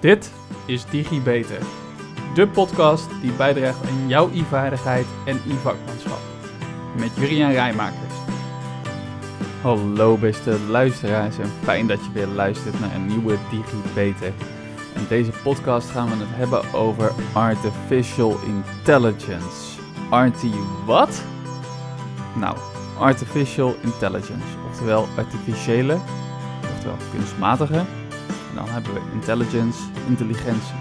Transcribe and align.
Dit 0.00 0.32
is 0.66 0.84
DigiBeter, 0.84 1.58
de 2.34 2.48
podcast 2.48 3.08
die 3.20 3.32
bijdraagt 3.32 3.88
aan 3.88 4.08
jouw 4.08 4.30
e-vaardigheid 4.30 5.06
en 5.26 5.40
e-vakmanschap. 5.48 6.20
Met 6.98 7.10
Juriaan 7.16 7.50
Rijmakers. 7.50 8.14
Hallo 9.62 10.16
beste 10.16 10.60
luisteraars 10.68 11.38
en 11.38 11.50
fijn 11.62 11.86
dat 11.86 11.98
je 12.04 12.12
weer 12.12 12.26
luistert 12.26 12.80
naar 12.80 12.94
een 12.94 13.06
nieuwe 13.06 13.36
DigiBeter. 13.50 14.32
In 14.94 15.06
deze 15.08 15.30
podcast 15.42 15.90
gaan 15.90 16.08
we 16.08 16.14
het 16.16 16.36
hebben 16.36 16.72
over 16.72 17.12
Artificial 17.32 18.38
Intelligence. 18.46 19.80
RT 20.10 20.42
wat? 20.84 21.22
Nou, 22.34 22.56
Artificial 22.98 23.76
Intelligence, 23.80 24.46
oftewel 24.70 25.06
artificiële, 25.16 25.98
oftewel 26.74 26.96
kunstmatige 27.12 27.84
dan 28.56 28.68
hebben 28.68 28.94
we 28.94 29.00
intelligence, 29.12 29.78
intelligentie. 30.08 30.74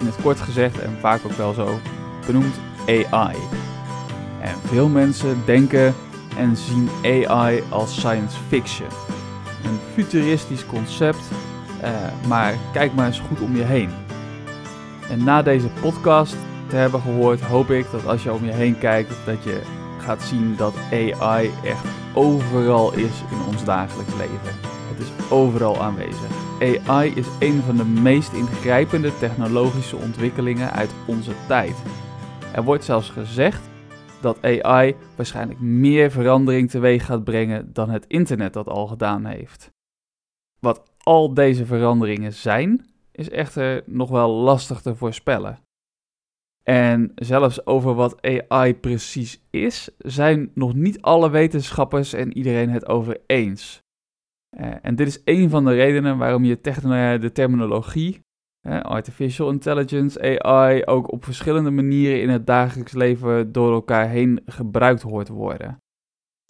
In 0.00 0.06
het 0.06 0.16
kort 0.22 0.40
gezegd 0.40 0.78
en 0.78 0.96
vaak 1.00 1.20
ook 1.24 1.32
wel 1.32 1.52
zo 1.52 1.78
benoemd 2.26 2.54
AI. 2.86 3.36
En 4.40 4.54
veel 4.64 4.88
mensen 4.88 5.42
denken 5.44 5.94
en 6.36 6.56
zien 6.56 6.88
AI 7.02 7.62
als 7.68 7.94
science 7.94 8.36
fiction. 8.48 8.88
Een 9.64 9.78
futuristisch 9.94 10.66
concept, 10.66 11.24
eh, 11.80 11.90
maar 12.28 12.54
kijk 12.72 12.94
maar 12.94 13.06
eens 13.06 13.22
goed 13.28 13.40
om 13.40 13.56
je 13.56 13.62
heen. 13.62 13.90
En 15.10 15.24
na 15.24 15.42
deze 15.42 15.68
podcast 15.80 16.36
te 16.68 16.76
hebben 16.76 17.00
gehoord, 17.00 17.40
hoop 17.40 17.70
ik 17.70 17.86
dat 17.90 18.06
als 18.06 18.22
je 18.22 18.32
om 18.32 18.44
je 18.44 18.52
heen 18.52 18.78
kijkt, 18.78 19.14
dat 19.24 19.44
je 19.44 19.60
gaat 19.98 20.22
zien 20.22 20.56
dat 20.56 20.74
AI 20.92 21.50
echt 21.64 21.84
overal 22.14 22.92
is 22.92 23.22
in 23.30 23.38
ons 23.48 23.64
dagelijks 23.64 24.12
leven. 24.12 24.58
Het 24.88 24.98
is 24.98 25.21
overal 25.32 25.82
aanwezig. 25.82 26.60
AI 26.86 27.12
is 27.14 27.26
een 27.38 27.62
van 27.62 27.76
de 27.76 27.84
meest 27.84 28.32
ingrijpende 28.32 29.18
technologische 29.18 29.96
ontwikkelingen 29.96 30.72
uit 30.72 30.94
onze 31.06 31.32
tijd. 31.48 31.82
Er 32.54 32.64
wordt 32.64 32.84
zelfs 32.84 33.10
gezegd 33.10 33.70
dat 34.20 34.42
AI 34.42 34.96
waarschijnlijk 35.16 35.60
meer 35.60 36.10
verandering 36.10 36.70
teweeg 36.70 37.06
gaat 37.06 37.24
brengen 37.24 37.72
dan 37.72 37.90
het 37.90 38.06
internet 38.06 38.52
dat 38.52 38.68
al 38.68 38.86
gedaan 38.86 39.24
heeft. 39.24 39.70
Wat 40.60 40.82
al 40.98 41.34
deze 41.34 41.66
veranderingen 41.66 42.32
zijn, 42.32 42.86
is 43.12 43.30
echter 43.30 43.82
nog 43.86 44.10
wel 44.10 44.30
lastig 44.30 44.80
te 44.80 44.94
voorspellen. 44.94 45.58
En 46.62 47.12
zelfs 47.14 47.66
over 47.66 47.94
wat 47.94 48.22
AI 48.22 48.74
precies 48.74 49.42
is, 49.50 49.90
zijn 49.98 50.50
nog 50.54 50.74
niet 50.74 51.02
alle 51.02 51.30
wetenschappers 51.30 52.12
en 52.12 52.36
iedereen 52.36 52.70
het 52.70 52.86
over 52.88 53.20
eens. 53.26 53.81
Uh, 54.60 54.74
en 54.82 54.94
dit 54.94 55.06
is 55.06 55.20
een 55.24 55.50
van 55.50 55.64
de 55.64 55.74
redenen 55.74 56.18
waarom 56.18 56.44
je 56.44 56.60
de 56.60 57.32
terminologie, 57.32 58.20
uh, 58.66 58.80
artificial 58.80 59.50
intelligence, 59.50 60.42
AI, 60.42 60.84
ook 60.84 61.12
op 61.12 61.24
verschillende 61.24 61.70
manieren 61.70 62.22
in 62.22 62.28
het 62.28 62.46
dagelijks 62.46 62.92
leven 62.92 63.52
door 63.52 63.72
elkaar 63.72 64.08
heen 64.08 64.40
gebruikt 64.46 65.02
hoort 65.02 65.28
worden. 65.28 65.76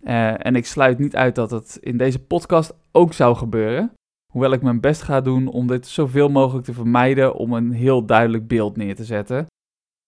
En 0.03 0.57
ik 0.57 0.67
sluit 0.67 0.99
niet 0.99 1.17
uit 1.17 1.35
dat 1.35 1.51
het 1.51 1.79
in 1.81 1.97
deze 1.97 2.25
podcast 2.25 2.75
ook 2.93 3.13
zou 3.13 3.37
gebeuren, 3.37 3.93
hoewel 4.33 4.53
ik 4.53 4.63
mijn 4.63 4.81
best 4.81 5.03
ga 5.03 5.21
doen 5.21 5.47
om 5.47 5.67
dit 5.67 5.87
zoveel 5.87 6.29
mogelijk 6.29 6.65
te 6.65 6.73
vermijden 6.73 7.35
om 7.35 7.53
een 7.53 7.73
heel 7.73 8.07
duidelijk 8.07 8.47
beeld 8.47 8.77
neer 8.77 8.95
te 8.95 9.05
zetten. 9.05 9.47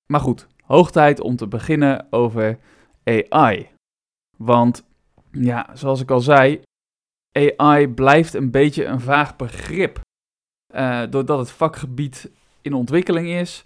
Maar 0.06 0.20
goed, 0.20 0.46
hoog 0.62 0.90
tijd 0.90 1.20
om 1.20 1.36
te 1.36 1.48
beginnen 1.48 2.06
over 2.10 2.58
AI. 3.04 3.68
Want 4.36 4.84
ja, 5.30 5.70
zoals 5.74 6.00
ik 6.00 6.10
al 6.10 6.20
zei, 6.20 6.60
AI 7.34 7.88
blijft 7.88 8.34
een 8.34 8.50
beetje 8.50 8.84
een 8.84 9.00
vaag 9.00 9.36
begrip. 9.36 10.00
Uh, 10.74 11.02
doordat 11.10 11.38
het 11.38 11.50
vakgebied 11.50 12.30
in 12.62 12.72
ontwikkeling 12.72 13.28
is. 13.28 13.62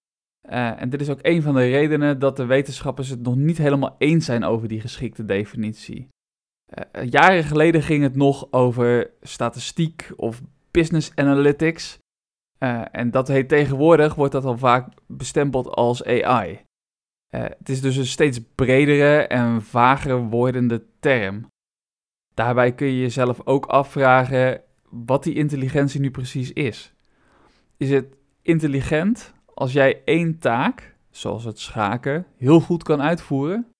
Uh, 0.50 0.80
en 0.80 0.90
dit 0.90 1.00
is 1.00 1.08
ook 1.08 1.18
een 1.22 1.42
van 1.42 1.54
de 1.54 1.70
redenen 1.70 2.18
dat 2.18 2.36
de 2.36 2.46
wetenschappers 2.46 3.08
het 3.08 3.22
nog 3.22 3.36
niet 3.36 3.58
helemaal 3.58 3.94
eens 3.98 4.24
zijn 4.24 4.44
over 4.44 4.68
die 4.68 4.80
geschikte 4.80 5.24
definitie. 5.24 6.08
Uh, 6.94 7.04
jaren 7.10 7.44
geleden 7.44 7.82
ging 7.82 8.02
het 8.02 8.16
nog 8.16 8.52
over 8.52 9.10
statistiek 9.22 10.12
of 10.16 10.42
business 10.70 11.12
analytics. 11.14 11.98
en 12.92 13.10
dat 13.10 13.28
heet 13.28 13.48
tegenwoordig, 13.48 14.14
wordt 14.14 14.32
dat 14.32 14.44
al 14.44 14.58
vaak 14.58 14.88
bestempeld 15.06 15.68
als 15.68 16.04
AI. 16.04 16.60
het 17.28 17.68
is 17.68 17.80
dus 17.80 17.96
een 17.96 18.06
steeds 18.06 18.40
bredere 18.54 19.26
en 19.26 19.62
vager 19.62 20.18
wordende 20.18 20.84
term. 21.00 21.46
Daarbij 22.38 22.74
kun 22.74 22.86
je 22.86 23.00
jezelf 23.00 23.40
ook 23.44 23.66
afvragen 23.66 24.62
wat 24.88 25.22
die 25.22 25.34
intelligentie 25.34 26.00
nu 26.00 26.10
precies 26.10 26.52
is. 26.52 26.92
Is 27.76 27.90
het 27.90 28.16
intelligent 28.42 29.34
als 29.54 29.72
jij 29.72 30.02
één 30.04 30.38
taak, 30.38 30.96
zoals 31.10 31.44
het 31.44 31.58
schaken, 31.58 32.26
heel 32.36 32.60
goed 32.60 32.82
kan 32.82 33.02
uitvoeren? 33.02 33.70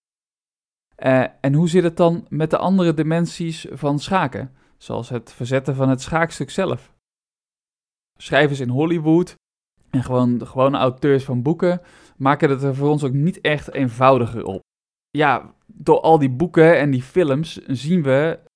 Uh, 0.98 1.24
en 1.40 1.54
hoe 1.54 1.68
zit 1.68 1.82
het 1.82 1.96
dan 1.96 2.26
met 2.28 2.50
de 2.50 2.56
andere 2.56 2.94
dimensies 2.94 3.66
van 3.70 3.98
schaken, 3.98 4.52
zoals 4.76 5.08
het 5.08 5.32
verzetten 5.32 5.74
van 5.74 5.88
het 5.88 6.02
schaakstuk 6.02 6.50
zelf? 6.50 6.94
Schrijvers 8.16 8.60
in 8.60 8.68
Hollywood 8.68 9.34
en 9.90 10.04
gewoon 10.04 10.46
gewone 10.46 10.78
auteurs 10.78 11.24
van 11.24 11.42
boeken 11.42 11.80
maken 12.16 12.50
het 12.50 12.62
er 12.62 12.74
voor 12.74 12.88
ons 12.88 13.04
ook 13.04 13.12
niet 13.12 13.40
echt 13.40 13.72
eenvoudiger 13.72 14.44
op. 14.44 14.60
Ja, 15.10 15.54
door 15.66 16.00
al 16.00 16.18
die 16.18 16.30
boeken 16.30 16.78
en 16.78 16.90
die 16.90 17.02
films 17.02 17.54
zien 17.66 18.02
we 18.02 18.46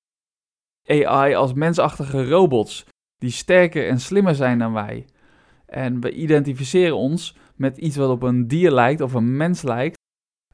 AI 0.86 1.34
als 1.34 1.52
mensachtige 1.52 2.28
robots 2.28 2.86
die 3.18 3.30
sterker 3.30 3.88
en 3.88 4.00
slimmer 4.00 4.34
zijn 4.34 4.58
dan 4.58 4.72
wij. 4.72 5.06
En 5.66 6.00
we 6.00 6.12
identificeren 6.12 6.96
ons 6.96 7.36
met 7.56 7.78
iets 7.78 7.96
wat 7.96 8.10
op 8.10 8.22
een 8.22 8.48
dier 8.48 8.70
lijkt 8.70 9.00
of 9.00 9.12
een 9.14 9.36
mens 9.36 9.62
lijkt. 9.62 10.00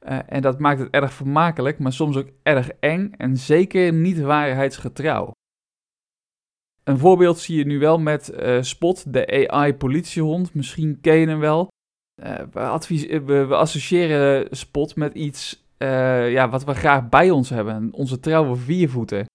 Uh, 0.08 0.18
en 0.26 0.42
dat 0.42 0.58
maakt 0.58 0.80
het 0.80 0.90
erg 0.90 1.12
vermakelijk, 1.12 1.78
maar 1.78 1.92
soms 1.92 2.16
ook 2.16 2.28
erg 2.42 2.70
eng 2.70 3.12
en 3.16 3.36
zeker 3.36 3.92
niet 3.92 4.20
waarheidsgetrouw. 4.20 5.30
Een 6.84 6.98
voorbeeld 6.98 7.38
zie 7.38 7.56
je 7.56 7.66
nu 7.66 7.78
wel 7.78 7.98
met 7.98 8.32
uh, 8.34 8.62
Spot, 8.62 9.12
de 9.12 9.48
AI-politiehond. 9.50 10.54
Misschien 10.54 11.00
ken 11.00 11.16
je 11.16 11.26
hem 11.26 11.38
wel. 11.38 11.68
Uh, 12.22 12.38
we, 12.52 13.22
we, 13.24 13.46
we, 13.46 13.54
associëren 13.54 14.56
Spot 14.56 14.96
met 14.96 15.14
iets 15.14 15.66
ja, 16.28 16.48
wat 16.48 16.64
we 16.64 16.74
graag 16.74 17.08
bij 17.08 17.30
ons 17.30 17.48
hebben. 17.48 17.92
Onze 17.92 18.20
trouwe 18.20 18.56
viervoeten. 18.56 19.26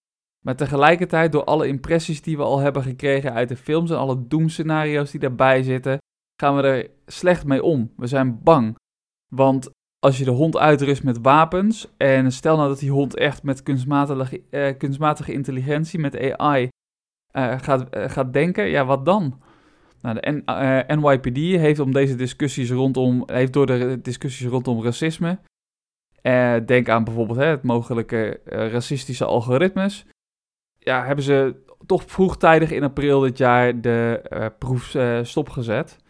Maar 0.43 0.55
tegelijkertijd, 0.55 1.31
door 1.31 1.43
alle 1.43 1.67
impressies 1.67 2.21
die 2.21 2.37
we 2.37 2.43
al 2.43 2.59
hebben 2.59 2.83
gekregen 2.83 3.33
uit 3.33 3.49
de 3.49 3.57
films 3.57 3.89
en 3.89 3.97
alle 3.97 4.27
doemscenario's 4.27 5.11
die 5.11 5.19
daarbij 5.19 5.63
zitten, 5.63 5.97
gaan 6.41 6.55
we 6.55 6.61
er 6.61 6.89
slecht 7.05 7.45
mee 7.45 7.63
om. 7.63 7.91
We 7.97 8.07
zijn 8.07 8.43
bang. 8.43 8.75
Want 9.27 9.69
als 9.99 10.17
je 10.17 10.23
de 10.23 10.31
hond 10.31 10.57
uitrust 10.57 11.03
met 11.03 11.21
wapens, 11.21 11.93
en 11.97 12.31
stel 12.31 12.57
nou 12.57 12.69
dat 12.69 12.79
die 12.79 12.91
hond 12.91 13.15
echt 13.15 13.43
met 13.43 13.63
kunstmatige, 13.63 14.41
eh, 14.49 14.77
kunstmatige 14.77 15.33
intelligentie, 15.33 15.99
met 15.99 16.19
AI, 16.19 16.69
eh, 17.31 17.59
gaat, 17.59 17.89
eh, 17.89 18.09
gaat 18.09 18.33
denken, 18.33 18.65
ja, 18.65 18.85
wat 18.85 19.05
dan? 19.05 19.41
Nou, 20.01 20.19
de 20.19 20.31
N 20.31 20.41
eh, 20.45 20.97
NYPD 20.97 21.37
heeft, 21.37 21.79
om 21.79 21.93
deze 21.93 22.15
discussies 22.15 22.71
rondom, 22.71 23.23
heeft 23.25 23.53
door 23.53 23.65
de 23.65 23.99
discussies 24.01 24.47
rondom 24.47 24.83
racisme, 24.83 25.39
eh, 26.21 26.55
denk 26.65 26.89
aan 26.89 27.03
bijvoorbeeld 27.03 27.37
hè, 27.37 27.45
het 27.45 27.63
mogelijke 27.63 28.39
racistische 28.45 29.25
algoritmes, 29.25 30.05
ja, 30.83 31.05
hebben 31.05 31.23
ze 31.23 31.55
toch 31.85 32.03
vroegtijdig 32.05 32.71
in 32.71 32.83
april 32.83 33.19
dit 33.19 33.37
jaar 33.37 33.81
de 33.81 34.23
uh, 34.33 34.45
proef 34.59 34.93
uh, 34.93 35.19
stopgezet. 35.23 36.01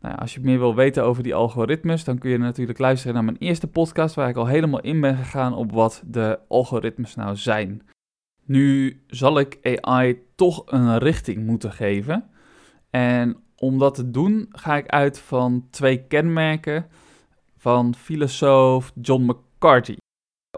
Nou, 0.00 0.18
als 0.18 0.34
je 0.34 0.40
meer 0.40 0.58
wil 0.58 0.74
weten 0.74 1.04
over 1.04 1.22
die 1.22 1.34
algoritmes, 1.34 2.04
dan 2.04 2.18
kun 2.18 2.30
je 2.30 2.38
natuurlijk 2.38 2.78
luisteren 2.78 3.14
naar 3.14 3.24
mijn 3.24 3.36
eerste 3.38 3.66
podcast, 3.66 4.14
waar 4.14 4.28
ik 4.28 4.36
al 4.36 4.46
helemaal 4.46 4.80
in 4.80 5.00
ben 5.00 5.16
gegaan 5.16 5.54
op 5.54 5.72
wat 5.72 6.02
de 6.06 6.38
algoritmes 6.48 7.14
nou 7.14 7.36
zijn. 7.36 7.82
Nu 8.44 9.00
zal 9.06 9.38
ik 9.38 9.78
AI 9.80 10.22
toch 10.34 10.62
een 10.66 10.98
richting 10.98 11.46
moeten 11.46 11.72
geven. 11.72 12.30
En 12.90 13.36
om 13.56 13.78
dat 13.78 13.94
te 13.94 14.10
doen, 14.10 14.46
ga 14.50 14.76
ik 14.76 14.86
uit 14.86 15.18
van 15.18 15.66
twee 15.70 16.06
kenmerken 16.06 16.86
van 17.56 17.94
filosoof 17.94 18.92
John 19.00 19.22
McCarthy. 19.22 19.96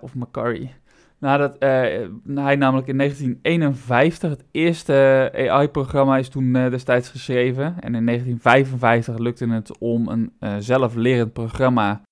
Of 0.00 0.14
McCarthy. 0.14 0.68
Nadat 1.24 1.54
uh, 1.54 1.60
hij 2.34 2.56
namelijk 2.56 2.88
in 2.88 2.98
1951 2.98 4.30
het 4.30 4.44
eerste 4.50 5.30
AI-programma 5.34 6.18
is 6.18 6.28
toen 6.28 6.56
uh, 6.56 6.70
destijds 6.70 7.08
geschreven. 7.08 7.64
En 7.64 7.94
in 7.94 8.06
1955 8.06 9.18
lukte 9.18 9.48
het 9.48 9.78
om 9.78 10.08
een 10.08 10.32
zelflerend 10.62 11.32
programma 11.32 12.02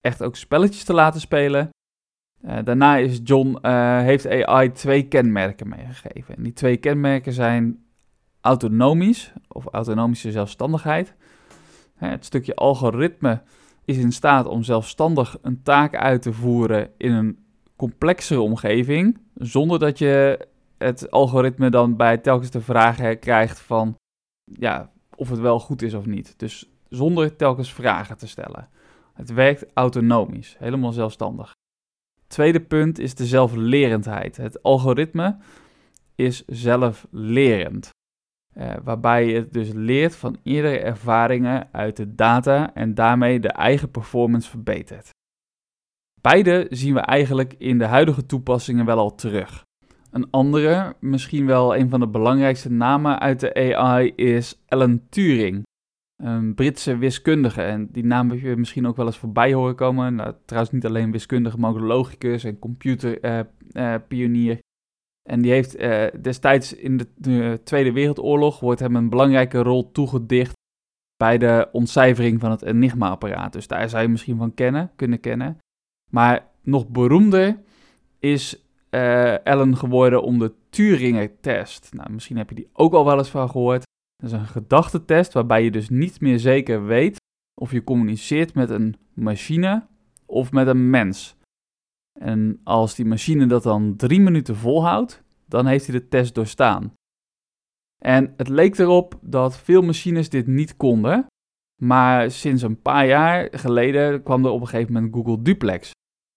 echt 0.00 0.22
ook 0.22 0.36
spelletjes 0.36 0.84
te 0.84 0.92
laten 0.92 1.20
spelen. 1.20 1.68
daarna 2.64 2.96
is 2.96 3.20
John, 3.24 3.66
heeft 4.02 4.28
AI 4.28 4.72
twee 4.72 5.08
kenmerken 5.08 5.68
meegegeven. 5.68 6.36
En 6.36 6.42
die 6.42 6.52
twee 6.52 6.76
kenmerken 6.76 7.32
zijn 7.32 7.84
autonomisch 8.40 9.32
of 9.48 9.66
autonomische 9.66 10.30
zelfstandigheid. 10.30 11.14
het 11.94 12.24
stukje 12.24 12.54
algoritme 12.54 13.42
is 13.84 13.96
in 13.96 14.12
staat 14.12 14.46
om 14.46 14.62
zelfstandig 14.62 15.38
een 15.42 15.62
taak 15.62 15.96
uit 15.96 16.22
te 16.22 16.32
voeren 16.32 16.90
in 16.96 17.12
een 17.12 17.44
complexere 17.76 18.40
omgeving, 18.40 19.18
zonder 19.34 19.78
dat 19.78 19.98
je 19.98 20.46
het 20.78 21.10
algoritme 21.10 21.70
dan 21.70 21.96
bij 21.96 22.18
telkens 22.18 22.50
de 22.50 22.60
vragen 22.60 23.18
krijgt 23.18 23.60
van, 23.60 23.94
ja, 24.44 24.90
of 25.14 25.28
het 25.28 25.38
wel 25.38 25.60
goed 25.60 25.82
is 25.82 25.94
of 25.94 26.06
niet. 26.06 26.38
Dus 26.38 26.70
zonder 26.88 27.36
telkens 27.36 27.72
vragen 27.72 28.16
te 28.16 28.28
stellen. 28.28 28.68
Het 29.14 29.32
werkt 29.32 29.66
autonomisch, 29.74 30.56
helemaal 30.58 30.92
zelfstandig. 30.92 31.52
Tweede 32.26 32.60
punt 32.60 32.98
is 32.98 33.14
de 33.14 33.26
zelflerendheid. 33.26 34.36
Het 34.36 34.62
algoritme 34.62 35.36
is 36.14 36.44
zelflerend. 36.44 37.90
Uh, 38.54 38.74
waarbij 38.84 39.28
het 39.28 39.52
dus 39.52 39.70
leert 39.72 40.16
van 40.16 40.38
eerdere 40.42 40.78
ervaringen 40.78 41.68
uit 41.72 41.96
de 41.96 42.14
data 42.14 42.74
en 42.74 42.94
daarmee 42.94 43.40
de 43.40 43.48
eigen 43.48 43.90
performance 43.90 44.50
verbetert. 44.50 45.10
Beide 46.32 46.66
zien 46.70 46.94
we 46.94 47.00
eigenlijk 47.00 47.54
in 47.58 47.78
de 47.78 47.84
huidige 47.84 48.26
toepassingen 48.26 48.84
wel 48.84 48.98
al 48.98 49.14
terug. 49.14 49.64
Een 50.10 50.30
andere, 50.30 50.96
misschien 51.00 51.46
wel 51.46 51.76
een 51.76 51.88
van 51.88 52.00
de 52.00 52.08
belangrijkste 52.08 52.70
namen 52.70 53.18
uit 53.18 53.40
de 53.40 53.74
AI, 53.74 54.12
is 54.14 54.62
Alan 54.68 55.02
Turing. 55.08 55.62
Een 56.22 56.54
Britse 56.54 56.96
wiskundige. 56.96 57.62
En 57.62 57.88
die 57.92 58.04
naam 58.04 58.30
heb 58.30 58.40
je 58.40 58.56
misschien 58.56 58.86
ook 58.86 58.96
wel 58.96 59.06
eens 59.06 59.18
voorbij 59.18 59.52
horen 59.52 59.74
komen. 59.74 60.14
Nou, 60.14 60.34
trouwens, 60.44 60.72
niet 60.72 60.86
alleen 60.86 61.10
wiskundige, 61.12 61.58
maar 61.58 61.70
ook 61.70 61.80
logicus 61.80 62.44
en 62.44 62.58
computerpionier. 62.58 64.52
Uh, 64.52 64.58
en 65.22 65.42
die 65.42 65.52
heeft 65.52 65.80
uh, 65.80 66.04
destijds 66.22 66.74
in 66.74 66.96
de, 66.96 67.06
de, 67.16 67.60
Tweede 67.64 67.92
Wereldoorlog 67.92 68.60
wordt 68.60 68.80
hem 68.80 68.96
een 68.96 69.08
belangrijke 69.08 69.58
rol 69.62 69.90
toegedicht 69.92 70.52
bij 71.16 71.38
de 71.38 71.68
ontcijfering 71.72 72.40
van 72.40 72.50
het 72.50 72.62
Enigma-apparaat. 72.62 73.52
Dus 73.52 73.66
daar 73.66 73.88
zou 73.88 74.02
je 74.02 74.08
misschien 74.08 74.36
van 74.36 74.54
kennen, 74.54 74.90
kunnen 74.96 75.20
kennen. 75.20 75.58
Maar 76.16 76.48
nog 76.62 76.88
beroemder 76.88 77.58
is 78.18 78.62
uh, 78.90 79.34
Allen 79.44 79.76
geworden 79.76 80.22
om 80.22 80.38
de 80.38 80.54
Turing-test. 80.70 81.88
Nou, 81.92 82.12
misschien 82.12 82.36
heb 82.36 82.48
je 82.48 82.54
die 82.54 82.68
ook 82.72 82.92
al 82.92 83.04
wel 83.04 83.18
eens 83.18 83.30
van 83.30 83.50
gehoord. 83.50 83.84
Dat 84.16 84.32
is 84.32 84.38
een 84.38 84.46
gedachtentest 84.46 85.32
waarbij 85.32 85.64
je 85.64 85.70
dus 85.70 85.88
niet 85.88 86.20
meer 86.20 86.38
zeker 86.38 86.86
weet 86.86 87.16
of 87.60 87.72
je 87.72 87.84
communiceert 87.84 88.54
met 88.54 88.70
een 88.70 88.96
machine 89.12 89.86
of 90.26 90.52
met 90.52 90.66
een 90.66 90.90
mens. 90.90 91.36
En 92.20 92.60
als 92.64 92.94
die 92.94 93.06
machine 93.06 93.46
dat 93.46 93.62
dan 93.62 93.96
drie 93.96 94.20
minuten 94.20 94.56
volhoudt, 94.56 95.22
dan 95.46 95.66
heeft 95.66 95.86
hij 95.86 95.98
de 95.98 96.08
test 96.08 96.34
doorstaan. 96.34 96.92
En 98.04 98.34
het 98.36 98.48
leek 98.48 98.78
erop 98.78 99.18
dat 99.20 99.58
veel 99.58 99.82
machines 99.82 100.28
dit 100.28 100.46
niet 100.46 100.76
konden, 100.76 101.26
maar 101.82 102.30
sinds 102.30 102.62
een 102.62 102.82
paar 102.82 103.06
jaar 103.06 103.48
geleden 103.50 104.22
kwam 104.22 104.44
er 104.44 104.50
op 104.50 104.60
een 104.60 104.68
gegeven 104.68 104.92
moment 104.92 105.14
Google 105.14 105.42
Duplex. 105.42 105.94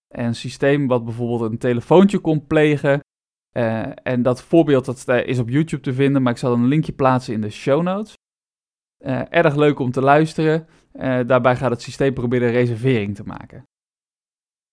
Een 0.10 0.36
systeem 0.36 0.88
wat 0.88 1.06
bijvoorbeeld 1.06 1.52
een 1.52 1.58
telefoontje 1.58 2.20
kon 2.20 2.48
plegen. 2.48 3.00
Uh, 3.58 3.92
en 4.04 4.22
dat 4.22 4.44
voorbeeld 4.44 4.86
dat 4.86 5.08
is 5.26 5.40
op 5.40 5.50
YouTube 5.50 5.82
te 5.82 5.94
vinden, 5.94 6.22
maar 6.22 6.32
ik 6.32 6.38
zal 6.40 6.54
een 6.54 6.68
linkje 6.68 6.92
plaatsen 6.92 7.34
in 7.34 7.42
de 7.42 7.50
show 7.50 7.84
notes. 7.84 8.14
Uh, 9.06 9.22
erg 9.30 9.56
leuk 9.56 9.80
om 9.80 9.92
te 9.92 10.02
luisteren. 10.02 10.68
Daarbij 11.26 11.56
gaat 11.56 11.72
het 11.72 11.82
systeem 11.82 12.14
proberen 12.14 12.48
een 12.48 12.54
reservering 12.54 13.16
te 13.16 13.24
maken. 13.24 13.64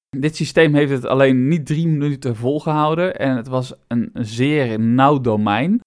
Dit 0.08 0.36
systeem 0.36 0.74
heeft 0.74 0.90
het 0.90 1.04
alleen 1.04 1.48
niet 1.48 1.66
drie 1.66 1.86
minuten 1.86 2.36
volgehouden 2.36 3.18
en 3.18 3.36
het 3.36 3.46
was 3.46 3.74
een 3.88 4.10
zeer 4.12 4.80
nauw 4.80 5.20
domein. 5.20 5.80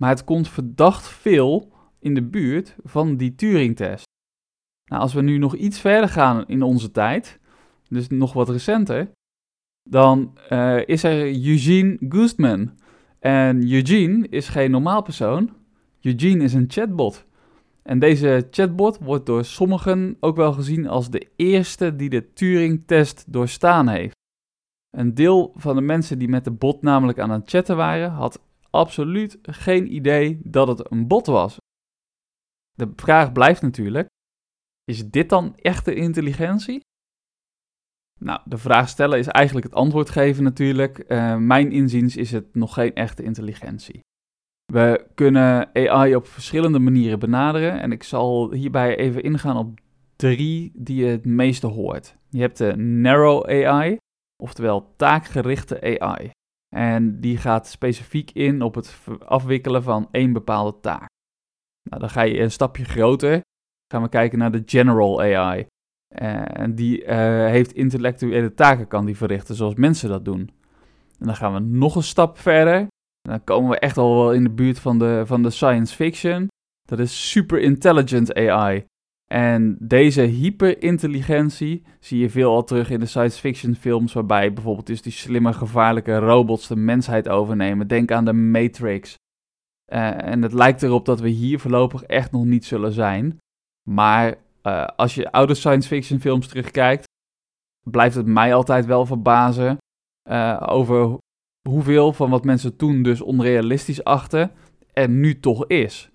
Maar 0.00 0.10
het 0.10 0.24
komt 0.24 0.48
verdacht 0.48 1.08
veel 1.08 1.72
in 1.98 2.14
de 2.14 2.22
buurt 2.22 2.76
van 2.82 3.16
die 3.16 3.34
Turing-test. 3.34 4.04
Nou, 4.84 5.02
als 5.02 5.12
we 5.12 5.22
nu 5.22 5.38
nog 5.38 5.56
iets 5.56 5.80
verder 5.80 6.08
gaan 6.08 6.46
in 6.46 6.62
onze 6.62 6.90
tijd, 6.90 7.39
dus 7.90 8.08
nog 8.08 8.32
wat 8.32 8.48
recenter, 8.48 9.10
dan 9.82 10.38
uh, 10.52 10.86
is 10.86 11.02
er 11.02 11.46
Eugene 11.46 11.96
Goostman. 12.08 12.78
En 13.18 13.72
Eugene 13.72 14.28
is 14.28 14.48
geen 14.48 14.70
normaal 14.70 15.02
persoon. 15.02 15.56
Eugene 16.00 16.44
is 16.44 16.54
een 16.54 16.70
chatbot. 16.70 17.26
En 17.82 17.98
deze 17.98 18.46
chatbot 18.50 18.98
wordt 18.98 19.26
door 19.26 19.44
sommigen 19.44 20.16
ook 20.20 20.36
wel 20.36 20.52
gezien 20.52 20.88
als 20.88 21.10
de 21.10 21.28
eerste 21.36 21.96
die 21.96 22.08
de 22.08 22.32
Turing-test 22.32 23.24
doorstaan 23.32 23.88
heeft. 23.88 24.14
Een 24.90 25.14
deel 25.14 25.52
van 25.56 25.74
de 25.74 25.80
mensen 25.80 26.18
die 26.18 26.28
met 26.28 26.44
de 26.44 26.50
bot 26.50 26.82
namelijk 26.82 27.18
aan 27.18 27.30
het 27.30 27.50
chatten 27.50 27.76
waren, 27.76 28.10
had 28.10 28.40
absoluut 28.70 29.38
geen 29.42 29.94
idee 29.94 30.40
dat 30.42 30.68
het 30.68 30.90
een 30.90 31.06
bot 31.06 31.26
was. 31.26 31.56
De 32.72 32.92
vraag 32.96 33.32
blijft 33.32 33.62
natuurlijk: 33.62 34.08
is 34.84 35.10
dit 35.10 35.28
dan 35.28 35.56
echte 35.56 35.94
intelligentie? 35.94 36.80
Nou, 38.20 38.40
de 38.44 38.58
vraag 38.58 38.88
stellen 38.88 39.18
is 39.18 39.26
eigenlijk 39.26 39.66
het 39.66 39.74
antwoord 39.74 40.10
geven 40.10 40.44
natuurlijk. 40.44 41.04
Uh, 41.08 41.36
mijn 41.36 41.72
inziens 41.72 42.16
is 42.16 42.32
het 42.32 42.54
nog 42.54 42.74
geen 42.74 42.94
echte 42.94 43.22
intelligentie. 43.22 44.00
We 44.72 45.06
kunnen 45.14 45.70
AI 45.74 46.14
op 46.14 46.26
verschillende 46.26 46.78
manieren 46.78 47.18
benaderen 47.18 47.80
en 47.80 47.92
ik 47.92 48.02
zal 48.02 48.52
hierbij 48.52 48.96
even 48.96 49.22
ingaan 49.22 49.56
op 49.56 49.80
drie 50.16 50.72
die 50.74 51.04
je 51.04 51.06
het 51.06 51.24
meeste 51.24 51.66
hoort. 51.66 52.16
Je 52.28 52.40
hebt 52.40 52.58
de 52.58 52.76
narrow 52.76 53.64
AI, 53.64 53.96
oftewel 54.42 54.94
taakgerichte 54.96 56.00
AI. 56.00 56.30
En 56.76 57.20
die 57.20 57.36
gaat 57.36 57.68
specifiek 57.68 58.30
in 58.30 58.62
op 58.62 58.74
het 58.74 58.98
afwikkelen 59.24 59.82
van 59.82 60.08
één 60.10 60.32
bepaalde 60.32 60.80
taak. 60.80 61.08
Nou, 61.88 62.00
dan 62.00 62.10
ga 62.10 62.22
je 62.22 62.40
een 62.40 62.50
stapje 62.50 62.84
groter. 62.84 63.40
Gaan 63.92 64.02
we 64.02 64.08
kijken 64.08 64.38
naar 64.38 64.52
de 64.52 64.62
general 64.66 65.20
AI. 65.20 65.66
Eh, 66.14 66.60
en 66.60 66.74
die 66.74 67.02
uh, 67.02 67.08
heeft 67.46 67.72
intellectuele 67.72 68.54
taken 68.54 68.86
kan 68.86 69.06
die 69.06 69.16
verrichten 69.16 69.54
zoals 69.54 69.74
mensen 69.74 70.08
dat 70.08 70.24
doen. 70.24 70.50
En 71.18 71.26
dan 71.26 71.36
gaan 71.36 71.52
we 71.52 71.60
nog 71.60 71.96
een 71.96 72.02
stap 72.02 72.38
verder. 72.38 72.86
Dan 73.20 73.44
komen 73.44 73.70
we 73.70 73.78
echt 73.78 73.96
al 73.96 74.14
wel 74.14 74.32
in 74.32 74.42
de 74.42 74.50
buurt 74.50 74.78
van 74.78 74.98
de, 74.98 75.22
van 75.26 75.42
de 75.42 75.50
science 75.50 75.94
fiction. 75.94 76.48
Dat 76.88 76.98
is 76.98 77.30
super 77.30 77.60
intelligent 77.60 78.34
AI. 78.34 78.84
En 79.32 79.76
deze 79.78 80.20
hyperintelligentie 80.20 81.82
zie 82.00 82.18
je 82.18 82.30
veel 82.30 82.54
al 82.54 82.64
terug 82.64 82.90
in 82.90 83.00
de 83.00 83.06
science 83.06 83.40
fiction 83.40 83.74
films, 83.74 84.12
waarbij 84.12 84.52
bijvoorbeeld 84.52 84.86
dus 84.86 85.02
die 85.02 85.12
slimme, 85.12 85.52
gevaarlijke 85.52 86.18
robots 86.18 86.68
de 86.68 86.76
mensheid 86.76 87.28
overnemen. 87.28 87.88
Denk 87.88 88.12
aan 88.12 88.24
de 88.24 88.32
Matrix. 88.32 89.14
Uh, 89.92 90.22
en 90.22 90.42
het 90.42 90.52
lijkt 90.52 90.82
erop 90.82 91.04
dat 91.04 91.20
we 91.20 91.28
hier 91.28 91.60
voorlopig 91.60 92.02
echt 92.02 92.32
nog 92.32 92.44
niet 92.44 92.64
zullen 92.64 92.92
zijn. 92.92 93.38
Maar 93.88 94.34
uh, 94.62 94.86
als 94.96 95.14
je 95.14 95.32
oude 95.32 95.54
science 95.54 95.88
fiction 95.88 96.20
films 96.20 96.46
terugkijkt, 96.46 97.04
blijft 97.90 98.14
het 98.14 98.26
mij 98.26 98.54
altijd 98.54 98.86
wel 98.86 99.06
verbazen 99.06 99.78
uh, 100.30 100.62
over 100.66 101.18
hoeveel 101.68 102.12
van 102.12 102.30
wat 102.30 102.44
mensen 102.44 102.76
toen 102.76 103.02
dus 103.02 103.20
onrealistisch 103.20 104.04
achten 104.04 104.50
er 104.92 105.08
nu 105.08 105.40
toch 105.40 105.66
is. 105.66 106.10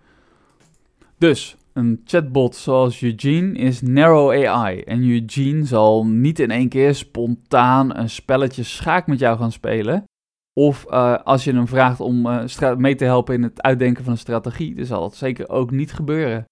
Dus 1.18 1.58
een 1.74 2.02
chatbot 2.06 2.56
zoals 2.56 3.02
Eugene 3.02 3.58
is 3.58 3.82
narrow 3.82 4.46
AI. 4.46 4.82
En 4.82 5.10
Eugene 5.10 5.66
zal 5.66 6.06
niet 6.06 6.40
in 6.40 6.52
één 6.52 6.70
keer 6.70 6.96
spontaan 6.96 7.98
een 7.98 8.10
spelletje 8.10 8.64
schaak 8.64 9.08
met 9.08 9.20
jou 9.20 9.38
gaan 9.38 9.52
spelen. 9.52 10.04
Of 10.54 10.86
uh, 10.90 11.18
als 11.24 11.44
je 11.44 11.54
hem 11.54 11.68
vraagt 11.68 12.00
om 12.00 12.22
mee 12.78 12.96
te 12.96 13.06
helpen 13.06 13.36
in 13.36 13.44
het 13.44 13.62
uitdenken 13.62 14.04
van 14.04 14.14
een 14.14 14.20
strategie, 14.20 14.76
dan 14.76 14.86
zal 14.86 15.02
dat 15.02 15.16
zeker 15.16 15.50
ook 15.50 15.72
niet 15.72 15.94
gebeuren. 15.94 16.46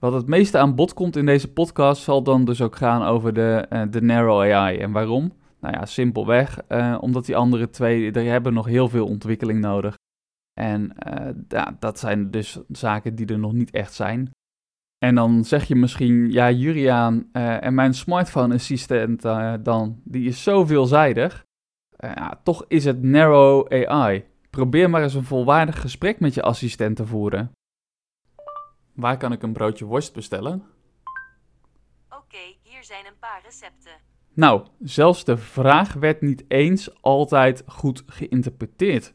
Wat 0.00 0.12
het 0.12 0.26
meeste 0.26 0.58
aan 0.58 0.74
bod 0.74 0.94
komt 0.94 1.16
in 1.16 1.26
deze 1.26 1.52
podcast 1.52 2.02
zal 2.02 2.22
dan 2.22 2.44
dus 2.44 2.60
ook 2.62 2.76
gaan 2.76 3.02
over 3.02 3.32
de, 3.34 3.66
uh, 3.72 3.82
de 3.90 4.02
narrow 4.02 4.40
AI. 4.40 4.78
En 4.78 4.92
waarom? 4.92 5.32
Nou 5.60 5.74
ja, 5.74 5.86
simpelweg 5.86 6.58
uh, 6.68 6.98
omdat 7.00 7.26
die 7.26 7.36
andere 7.36 7.70
twee, 7.70 8.12
er 8.12 8.24
hebben 8.24 8.52
nog 8.52 8.66
heel 8.66 8.88
veel 8.88 9.06
ontwikkeling 9.06 9.60
nodig. 9.60 9.94
En 10.60 10.92
uh, 11.06 11.28
ja, 11.48 11.76
dat 11.78 11.98
zijn 11.98 12.30
dus 12.30 12.60
zaken 12.68 13.14
die 13.14 13.26
er 13.26 13.38
nog 13.38 13.52
niet 13.52 13.70
echt 13.70 13.94
zijn. 13.94 14.30
En 14.98 15.14
dan 15.14 15.44
zeg 15.44 15.64
je 15.64 15.74
misschien, 15.74 16.30
ja 16.30 16.50
Juriaan, 16.50 17.32
en 17.32 17.74
mijn 17.74 17.94
smartphone 17.94 18.54
assistent 18.54 19.22
dan, 19.64 20.00
die 20.04 20.28
is 20.28 20.42
zo 20.42 20.64
veelzijdig. 20.64 21.44
ja, 21.96 22.40
toch 22.42 22.64
is 22.68 22.84
het 22.84 23.02
narrow 23.02 23.72
AI. 23.72 24.24
Probeer 24.50 24.90
maar 24.90 25.02
eens 25.02 25.14
een 25.14 25.24
volwaardig 25.24 25.80
gesprek 25.80 26.20
met 26.20 26.34
je 26.34 26.42
assistent 26.42 26.96
te 26.96 27.06
voeren. 27.06 27.50
Waar 29.00 29.16
kan 29.16 29.32
ik 29.32 29.42
een 29.42 29.52
broodje 29.52 29.84
worst 29.84 30.12
bestellen? 30.12 30.64
Oké, 32.08 32.56
hier 32.62 32.84
zijn 32.84 33.06
een 33.06 33.18
paar 33.18 33.40
recepten. 33.44 33.92
Nou, 34.32 34.66
zelfs 34.80 35.24
de 35.24 35.36
vraag 35.36 35.92
werd 35.92 36.20
niet 36.20 36.44
eens 36.48 37.02
altijd 37.02 37.62
goed 37.66 38.02
geïnterpreteerd. 38.06 39.12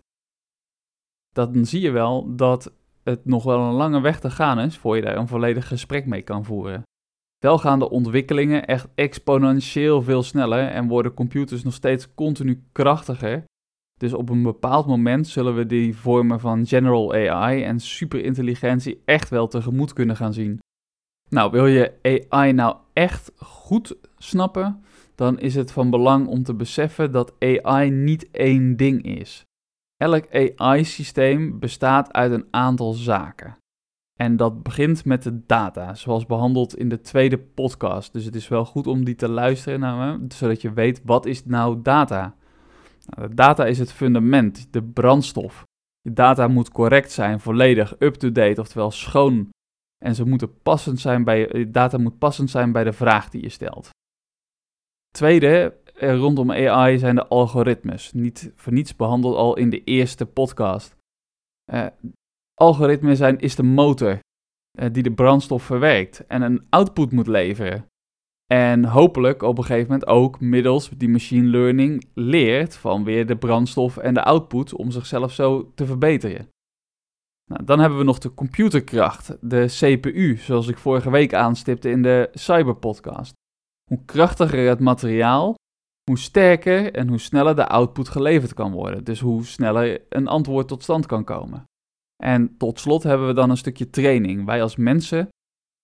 Dan 1.32 1.65
zie 1.65 1.82
je 1.82 1.92
wel 1.92 2.36
dat 2.36 2.74
het 3.04 3.25
nog 3.25 3.44
wel 3.44 3.60
een 3.60 3.74
lange 3.74 4.01
weg 4.01 4.20
te 4.20 4.30
gaan 4.30 4.60
is 4.60 4.77
voor 4.77 4.96
je 4.96 5.01
daar 5.01 5.18
een 5.18 5.27
volledig 5.27 5.68
gesprek 5.68 6.06
mee 6.06 6.22
kan 6.22 6.46
voeren. 6.46 6.84
Wel 7.38 7.58
gaan 7.58 7.80
de 7.80 7.89
ontwikkelingen 7.89 8.65
echt 8.65 8.88
exponentieel 8.96 10.01
veel 10.01 10.24
sneller 10.24 10.68
en 10.68 10.88
worden 10.88 11.13
computers 11.13 11.63
nog 11.63 11.74
steeds 11.74 12.13
continu 12.13 12.63
krachtiger 12.72 13.44
dus 14.05 14.13
op 14.13 14.29
een 14.29 14.43
bepaald 14.43 14.85
moment 14.85 15.27
zullen 15.27 15.55
we 15.55 15.65
die 15.65 15.97
vormen 15.97 16.39
van 16.39 16.65
general 16.65 17.13
AI 17.13 17.63
en 17.63 17.79
superintelligentie 17.79 19.01
echt 19.05 19.29
wel 19.29 19.47
tegemoet 19.47 19.93
kunnen 19.93 20.15
gaan 20.15 20.33
zien. 20.33 20.59
Nou, 21.29 21.51
wil 21.51 21.65
je 21.65 22.19
AI 22.29 22.53
nou 22.53 22.75
echt 22.93 23.31
goed 23.38 23.95
snappen, 24.17 24.83
dan 25.15 25.39
is 25.39 25.55
het 25.55 25.71
van 25.71 25.89
belang 25.89 26.27
om 26.27 26.43
te 26.43 26.53
beseffen 26.53 27.12
dat 27.12 27.33
AI 27.39 27.89
niet 27.89 28.31
één 28.31 28.75
ding 28.77 29.03
is. 29.03 29.43
Elk 29.97 30.25
AI-systeem 30.31 31.59
bestaat 31.59 32.13
uit 32.13 32.31
een 32.31 32.47
aantal 32.51 32.93
zaken. 32.93 33.57
En 34.19 34.38
dat 34.38 34.63
begint 34.63 35.05
met 35.05 35.24
de 35.24 35.45
data, 35.45 35.93
zoals 35.93 36.25
behandeld 36.25 36.77
in 36.77 36.89
de 36.89 37.01
tweede 37.01 37.38
podcast. 37.38 38.13
Dus 38.13 38.25
het 38.25 38.35
is 38.35 38.47
wel 38.47 38.65
goed 38.65 38.88
om 38.88 39.05
die 39.05 39.15
te 39.15 39.29
luisteren 39.29 39.79
naar 39.79 40.19
zodat 40.27 40.62
je 40.62 40.74
weet 40.74 41.01
wat 41.03 41.25
is 41.25 41.45
nou 41.45 41.81
data. 41.81 42.35
Nou, 43.05 43.27
de 43.29 43.35
data 43.35 43.65
is 43.65 43.79
het 43.79 43.91
fundament, 43.91 44.74
de 44.74 44.83
brandstof. 44.83 45.63
De 46.01 46.13
data 46.13 46.47
moet 46.47 46.71
correct 46.71 47.12
zijn, 47.12 47.39
volledig 47.39 48.00
up-to-date, 48.00 48.62
oftewel 48.62 48.91
schoon. 48.91 49.50
En 49.97 50.15
ze 50.15 50.25
moeten 50.25 50.62
passend 50.62 51.00
zijn 51.00 51.24
bij, 51.24 51.47
de 51.47 51.71
data 51.71 51.97
moet 51.97 52.17
passend 52.17 52.50
zijn 52.50 52.71
bij 52.71 52.83
de 52.83 52.93
vraag 52.93 53.29
die 53.29 53.41
je 53.41 53.50
stelt. 53.50 53.89
Tweede, 55.12 55.77
eh, 55.95 56.17
rondom 56.17 56.51
AI 56.51 56.97
zijn 56.97 57.15
de 57.15 57.27
algoritmes. 57.27 58.13
Niet 58.13 58.51
voor 58.55 58.74
niets 58.74 58.95
behandeld 58.95 59.35
al 59.35 59.57
in 59.57 59.69
de 59.69 59.83
eerste 59.83 60.25
podcast. 60.25 60.95
Uh, 61.74 61.88
algoritmes 62.53 63.17
zijn, 63.17 63.39
is 63.39 63.55
de 63.55 63.63
motor 63.63 64.19
die 64.91 65.03
de 65.03 65.13
brandstof 65.13 65.63
verwerkt 65.63 66.25
en 66.27 66.41
een 66.41 66.65
output 66.69 67.12
moet 67.12 67.27
leveren. 67.27 67.85
En 68.53 68.85
hopelijk 68.85 69.41
op 69.41 69.57
een 69.57 69.63
gegeven 69.63 69.91
moment 69.91 70.07
ook 70.07 70.39
middels 70.39 70.89
die 70.89 71.09
machine 71.09 71.47
learning 71.47 72.05
leert 72.13 72.75
van 72.75 73.03
weer 73.03 73.25
de 73.25 73.37
brandstof 73.37 73.97
en 73.97 74.13
de 74.13 74.23
output 74.23 74.73
om 74.73 74.91
zichzelf 74.91 75.31
zo 75.31 75.71
te 75.75 75.85
verbeteren. 75.85 76.49
Nou, 77.51 77.63
dan 77.63 77.79
hebben 77.79 77.97
we 77.97 78.03
nog 78.03 78.19
de 78.19 78.33
computerkracht, 78.33 79.37
de 79.41 79.65
CPU, 79.65 80.37
zoals 80.37 80.67
ik 80.67 80.77
vorige 80.77 81.09
week 81.09 81.33
aanstipte 81.33 81.89
in 81.89 82.01
de 82.01 82.29
Cyberpodcast. 82.33 83.33
Hoe 83.89 84.05
krachtiger 84.05 84.67
het 84.67 84.79
materiaal, 84.79 85.55
hoe 86.09 86.19
sterker 86.19 86.93
en 86.93 87.07
hoe 87.07 87.19
sneller 87.19 87.55
de 87.55 87.67
output 87.67 88.09
geleverd 88.09 88.53
kan 88.53 88.71
worden. 88.71 89.03
Dus 89.03 89.19
hoe 89.19 89.45
sneller 89.45 90.01
een 90.09 90.27
antwoord 90.27 90.67
tot 90.67 90.83
stand 90.83 91.05
kan 91.05 91.23
komen. 91.23 91.63
En 92.23 92.57
tot 92.57 92.79
slot 92.79 93.03
hebben 93.03 93.27
we 93.27 93.33
dan 93.33 93.49
een 93.49 93.57
stukje 93.57 93.89
training. 93.89 94.45
Wij 94.45 94.61
als 94.61 94.75
mensen 94.75 95.29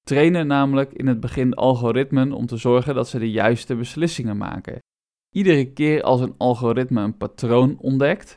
trainen 0.04 0.48
namelijk 0.48 0.94
in 0.94 1.08
het 1.08 1.20
begin 1.20 1.54
algoritmen 1.54 2.32
om 2.32 2.46
te 2.46 2.58
zorgen 2.58 2.96
dat 2.96 3.08
ze 3.08 3.20
de 3.20 3.32
juiste 3.32 3.76
beslissingen 3.76 4.38
maken. 4.38 4.80
Iedere 5.36 5.74
keer 5.74 6.04
als 6.04 6.22
een 6.22 6.36
algoritme 6.38 7.02
een 7.02 7.18
patroon 7.18 7.78
ontdekt, 7.80 8.36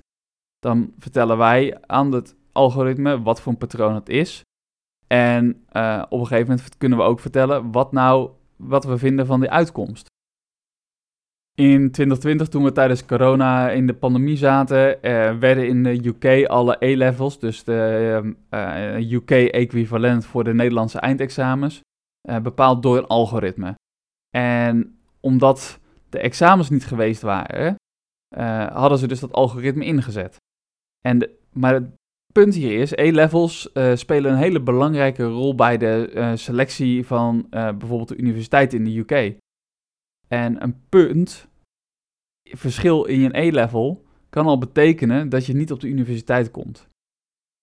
dan 0.58 0.92
vertellen 0.98 1.38
wij 1.38 1.80
aan 1.86 2.12
het 2.12 2.36
algoritme 2.52 3.22
wat 3.22 3.40
voor 3.40 3.52
een 3.52 3.58
patroon 3.58 3.94
het 3.94 4.08
is. 4.08 4.42
En 5.06 5.64
uh, 5.72 6.02
op 6.08 6.20
een 6.20 6.26
gegeven 6.26 6.48
moment 6.48 6.76
kunnen 6.76 6.98
we 6.98 7.04
ook 7.04 7.20
vertellen 7.20 7.72
wat 7.72 7.92
nou 7.92 8.30
wat 8.56 8.84
we 8.84 8.98
vinden 8.98 9.26
van 9.26 9.40
die 9.40 9.50
uitkomst. 9.50 10.06
In 11.56 11.90
2020, 11.90 12.48
toen 12.48 12.64
we 12.64 12.72
tijdens 12.72 13.04
corona 13.04 13.70
in 13.70 13.86
de 13.86 13.94
pandemie 13.94 14.36
zaten, 14.36 14.98
uh, 15.02 15.38
werden 15.38 15.68
in 15.68 15.82
de 15.82 16.04
UK 16.04 16.46
alle 16.46 16.76
E-levels, 16.78 17.38
dus 17.38 17.64
de 17.64 18.34
uh, 18.50 19.12
UK-equivalent 19.12 20.26
voor 20.26 20.44
de 20.44 20.54
Nederlandse 20.54 20.98
eindexamens, 20.98 21.80
bepaald 22.42 22.82
door 22.82 22.96
een 22.96 23.06
algoritme. 23.06 23.74
En 24.30 24.98
omdat 25.20 25.80
de 26.08 26.18
examens 26.18 26.70
niet 26.70 26.86
geweest 26.86 27.22
waren, 27.22 27.74
hadden 28.72 28.98
ze 28.98 29.06
dus 29.06 29.20
dat 29.20 29.32
algoritme 29.32 29.84
ingezet. 29.84 30.36
En 31.00 31.30
maar 31.52 31.74
het 31.74 31.88
punt 32.32 32.54
hier 32.54 32.80
is, 32.80 32.92
E-levels 32.92 33.70
spelen 33.94 34.32
een 34.32 34.38
hele 34.38 34.60
belangrijke 34.60 35.24
rol 35.24 35.54
bij 35.54 35.78
de 35.78 36.32
selectie 36.34 37.06
van 37.06 37.46
bijvoorbeeld 37.50 38.08
de 38.08 38.16
universiteit 38.16 38.72
in 38.72 38.84
de 38.84 38.98
UK. 38.98 39.42
En 40.28 40.62
een 40.62 40.80
punt, 40.88 41.48
verschil 42.42 43.04
in 43.04 43.20
je 43.20 43.38
E-level, 43.38 44.04
kan 44.30 44.46
al 44.46 44.58
betekenen 44.58 45.28
dat 45.28 45.46
je 45.46 45.54
niet 45.54 45.72
op 45.72 45.80
de 45.80 45.88
universiteit 45.88 46.50
komt. 46.50 46.88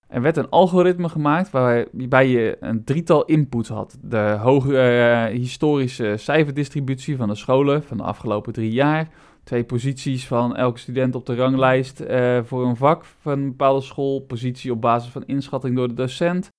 Er 0.07 0.21
werd 0.21 0.37
een 0.37 0.49
algoritme 0.49 1.09
gemaakt 1.09 1.49
waarbij 1.49 2.27
je 2.27 2.57
een 2.59 2.83
drietal 2.83 3.25
inputs 3.25 3.69
had. 3.69 3.97
De 4.01 4.37
hoge 4.39 4.73
uh, 4.73 5.25
historische 5.39 6.17
cijferdistributie 6.17 7.17
van 7.17 7.27
de 7.27 7.35
scholen 7.35 7.83
van 7.83 7.97
de 7.97 8.03
afgelopen 8.03 8.53
drie 8.53 8.71
jaar. 8.71 9.09
Twee 9.43 9.63
posities 9.63 10.27
van 10.27 10.55
elke 10.55 10.79
student 10.79 11.15
op 11.15 11.25
de 11.25 11.35
ranglijst 11.35 12.01
uh, 12.01 12.43
voor 12.43 12.65
een 12.65 12.75
vak 12.75 13.05
van 13.05 13.31
een 13.31 13.47
bepaalde 13.47 13.81
school. 13.81 14.19
Positie 14.19 14.71
op 14.71 14.81
basis 14.81 15.11
van 15.11 15.25
inschatting 15.25 15.75
door 15.75 15.87
de 15.87 15.93
docent. 15.93 16.49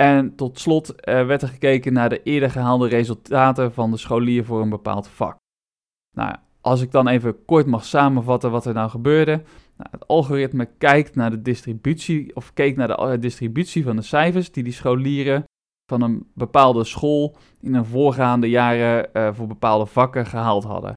En 0.00 0.34
tot 0.34 0.58
slot 0.58 0.90
uh, 0.90 1.26
werd 1.26 1.42
er 1.42 1.48
gekeken 1.48 1.92
naar 1.92 2.08
de 2.08 2.22
eerder 2.22 2.50
gehaalde 2.50 2.88
resultaten 2.88 3.72
van 3.72 3.90
de 3.90 3.96
scholier 3.96 4.44
voor 4.44 4.62
een 4.62 4.68
bepaald 4.68 5.08
vak. 5.08 5.36
Nou, 6.16 6.36
als 6.60 6.80
ik 6.80 6.90
dan 6.90 7.08
even 7.08 7.44
kort 7.44 7.66
mag 7.66 7.84
samenvatten 7.84 8.50
wat 8.50 8.66
er 8.66 8.74
nou 8.74 8.90
gebeurde. 8.90 9.42
Nou, 9.76 9.90
het 9.90 10.08
algoritme 10.08 10.68
kijkt 10.78 11.14
naar 11.14 11.30
de 11.30 11.42
distributie, 11.42 12.36
of 12.36 12.52
keek 12.52 12.76
naar 12.76 12.86
de 12.86 12.96
eh, 12.96 13.20
distributie 13.20 13.84
van 13.84 13.96
de 13.96 14.02
cijfers 14.02 14.52
die 14.52 14.64
die 14.64 14.72
scholieren 14.72 15.44
van 15.90 16.02
een 16.02 16.30
bepaalde 16.34 16.84
school 16.84 17.36
in 17.60 17.74
een 17.74 17.86
voorgaande 17.86 18.48
jaren 18.48 19.10
uh, 19.12 19.34
voor 19.34 19.46
bepaalde 19.46 19.86
vakken 19.86 20.26
gehaald 20.26 20.64
hadden. 20.64 20.92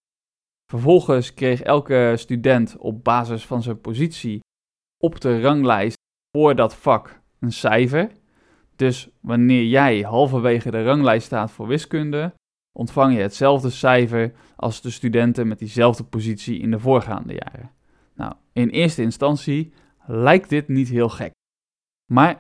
Vervolgens 0.72 1.34
kreeg 1.34 1.62
elke 1.62 2.14
student 2.18 2.78
op 2.78 3.04
basis 3.04 3.46
van 3.46 3.62
zijn 3.62 3.82
positie 3.82 4.40
op 5.04 5.22
de 5.22 5.42
ranglijst 5.42 5.98
voor 6.38 6.56
dat 6.56 6.76
vak 6.76 7.22
een 7.40 7.52
cijfer. 7.52 8.22
Dus 8.76 9.10
wanneer 9.20 9.66
jij 9.66 10.02
halverwege 10.02 10.72
de 10.72 10.84
ranglijst 10.84 11.26
staat 11.26 11.52
voor 11.52 11.68
wiskunde, 11.68 12.34
ontvang 12.72 13.16
je 13.16 13.22
hetzelfde 13.22 13.70
cijfer 13.70 14.34
als 14.56 14.82
de 14.82 14.90
studenten 14.90 15.48
met 15.48 15.60
diezelfde 15.60 16.04
positie 16.04 16.60
in 16.60 16.72
de 16.72 16.80
voorgaande 16.80 17.34
jaren. 17.34 17.72
Nou, 18.16 18.34
in 18.54 18.70
eerste 18.70 19.02
instantie 19.02 19.74
lijkt 20.06 20.50
dit 20.50 20.68
niet 20.68 20.90
heel 20.90 21.10
gek. 21.10 21.32
Maar 22.12 22.40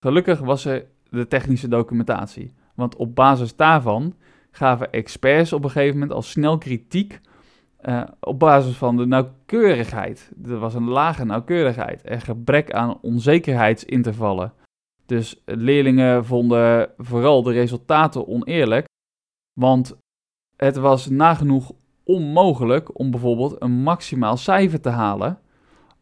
gelukkig 0.00 0.40
was 0.40 0.64
er 0.64 0.86
de 1.10 1.26
technische 1.26 1.68
documentatie. 1.68 2.54
Want 2.74 2.96
op 2.96 3.14
basis 3.14 3.56
daarvan 3.56 4.14
gaven 4.50 4.92
experts 4.92 5.52
op 5.52 5.64
een 5.64 5.70
gegeven 5.70 5.94
moment 5.98 6.12
al 6.12 6.22
snel 6.22 6.58
kritiek 6.58 7.20
uh, 7.82 8.02
op 8.20 8.38
basis 8.38 8.76
van 8.76 8.96
de 8.96 9.06
nauwkeurigheid. 9.06 10.32
Er 10.44 10.58
was 10.58 10.74
een 10.74 10.88
lage 10.88 11.24
nauwkeurigheid 11.24 12.02
en 12.02 12.20
gebrek 12.20 12.72
aan 12.72 13.00
onzekerheidsintervallen. 13.00 14.52
Dus 15.06 15.42
leerlingen 15.44 16.24
vonden 16.24 16.90
vooral 16.98 17.42
de 17.42 17.52
resultaten 17.52 18.28
oneerlijk, 18.28 18.86
want 19.52 19.96
het 20.56 20.76
was 20.76 21.08
nagenoeg 21.08 21.72
onmogelijk 22.04 22.98
om 22.98 23.10
bijvoorbeeld 23.10 23.56
een 23.58 23.82
maximaal 23.82 24.36
cijfer 24.36 24.80
te 24.80 24.88
halen 24.88 25.38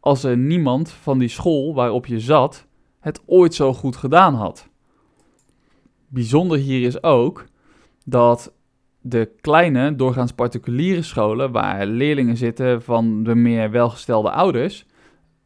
als 0.01 0.25
er 0.25 0.37
niemand 0.37 0.91
van 0.91 1.19
die 1.19 1.29
school 1.29 1.75
waarop 1.75 2.07
je 2.07 2.21
zat 2.21 2.67
het 3.01 3.23
ooit 3.27 3.55
zo 3.55 3.73
goed 3.75 3.97
gedaan 3.97 4.35
had. 4.35 4.69
Bijzonder 6.09 6.59
hier 6.59 6.87
is 6.87 7.03
ook 7.03 7.45
dat 8.05 8.53
de 9.01 9.31
kleine, 9.41 9.97
doorgaans 9.97 10.33
particuliere 10.33 11.03
scholen, 11.03 11.53
waar 11.53 11.87
leerlingen 11.87 12.37
zitten 12.37 12.83
van 12.83 13.23
de 13.23 13.35
meer 13.35 13.71
welgestelde 13.71 14.31
ouders, 14.31 14.87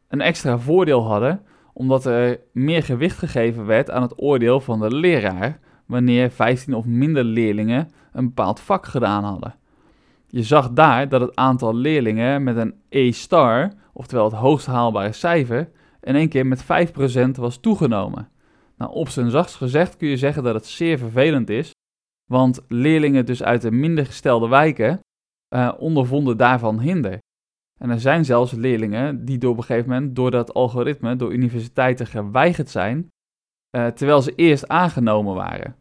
een 0.07 0.21
extra 0.21 0.57
voordeel 0.57 1.03
hadden, 1.03 1.41
omdat 1.79 2.05
er 2.05 2.39
meer 2.51 2.83
gewicht 2.83 3.17
gegeven 3.17 3.65
werd 3.65 3.91
aan 3.91 4.01
het 4.01 4.21
oordeel 4.21 4.59
van 4.59 4.79
de 4.79 4.95
leraar 4.95 5.59
wanneer 5.85 6.31
15 6.31 6.73
of 6.73 6.85
minder 6.85 7.23
leerlingen 7.23 7.91
een 8.11 8.25
bepaald 8.25 8.59
vak 8.59 8.85
gedaan 8.85 9.23
hadden. 9.23 9.55
Je 10.27 10.43
zag 10.43 10.71
daar 10.71 11.09
dat 11.09 11.21
het 11.21 11.35
aantal 11.35 11.75
leerlingen 11.75 12.43
met 12.43 12.57
een 12.57 12.73
E-star, 12.89 13.71
oftewel 13.93 14.25
het 14.25 14.33
hoogst 14.33 14.65
haalbare 14.65 15.11
cijfer, 15.11 15.69
in 16.01 16.15
één 16.15 16.29
keer 16.29 16.47
met 16.47 16.63
5% 16.63 16.65
was 17.31 17.57
toegenomen. 17.57 18.29
Nou, 18.77 18.91
op 18.91 19.09
zijn 19.09 19.29
zachtst 19.29 19.55
gezegd 19.55 19.97
kun 19.97 20.07
je 20.07 20.17
zeggen 20.17 20.43
dat 20.43 20.53
het 20.53 20.65
zeer 20.65 20.97
vervelend 20.97 21.49
is, 21.49 21.71
want 22.29 22.61
leerlingen 22.67 23.25
dus 23.25 23.43
uit 23.43 23.61
de 23.61 23.71
minder 23.71 24.05
gestelde 24.05 24.47
wijken 24.47 24.99
uh, 25.55 25.71
ondervonden 25.77 26.37
daarvan 26.37 26.79
hinder. 26.79 27.17
En 27.79 27.89
er 27.89 27.99
zijn 27.99 28.25
zelfs 28.25 28.51
leerlingen 28.51 29.25
die 29.25 29.37
door 29.37 29.51
op 29.51 29.57
een 29.57 29.63
gegeven 29.63 29.89
moment 29.89 30.15
door 30.15 30.31
dat 30.31 30.53
algoritme 30.53 31.15
door 31.15 31.33
universiteiten 31.33 32.07
geweigerd 32.07 32.69
zijn, 32.69 33.11
uh, 33.75 33.87
terwijl 33.87 34.21
ze 34.21 34.35
eerst 34.35 34.67
aangenomen 34.67 35.35
waren. 35.35 35.75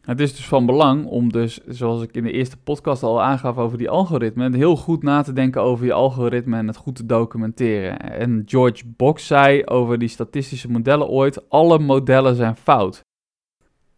Het 0.00 0.20
is 0.20 0.36
dus 0.36 0.46
van 0.46 0.66
belang 0.66 1.06
om 1.06 1.32
dus, 1.32 1.60
zoals 1.66 2.02
ik 2.02 2.14
in 2.14 2.22
de 2.22 2.32
eerste 2.32 2.56
podcast 2.56 3.02
al 3.02 3.22
aangaf 3.22 3.56
over 3.56 3.78
die 3.78 3.90
algoritmen, 3.90 4.54
heel 4.54 4.76
goed 4.76 5.02
na 5.02 5.22
te 5.22 5.32
denken 5.32 5.62
over 5.62 5.86
je 5.86 5.92
algoritme 5.92 6.56
en 6.56 6.66
het 6.66 6.76
goed 6.76 6.94
te 6.94 7.06
documenteren. 7.06 7.98
En 7.98 8.42
George 8.46 8.84
Box 8.86 9.26
zei 9.26 9.64
over 9.64 9.98
die 9.98 10.08
statistische 10.08 10.70
modellen 10.70 11.08
ooit, 11.08 11.48
alle 11.50 11.78
modellen 11.78 12.36
zijn 12.36 12.56
fout. 12.56 13.00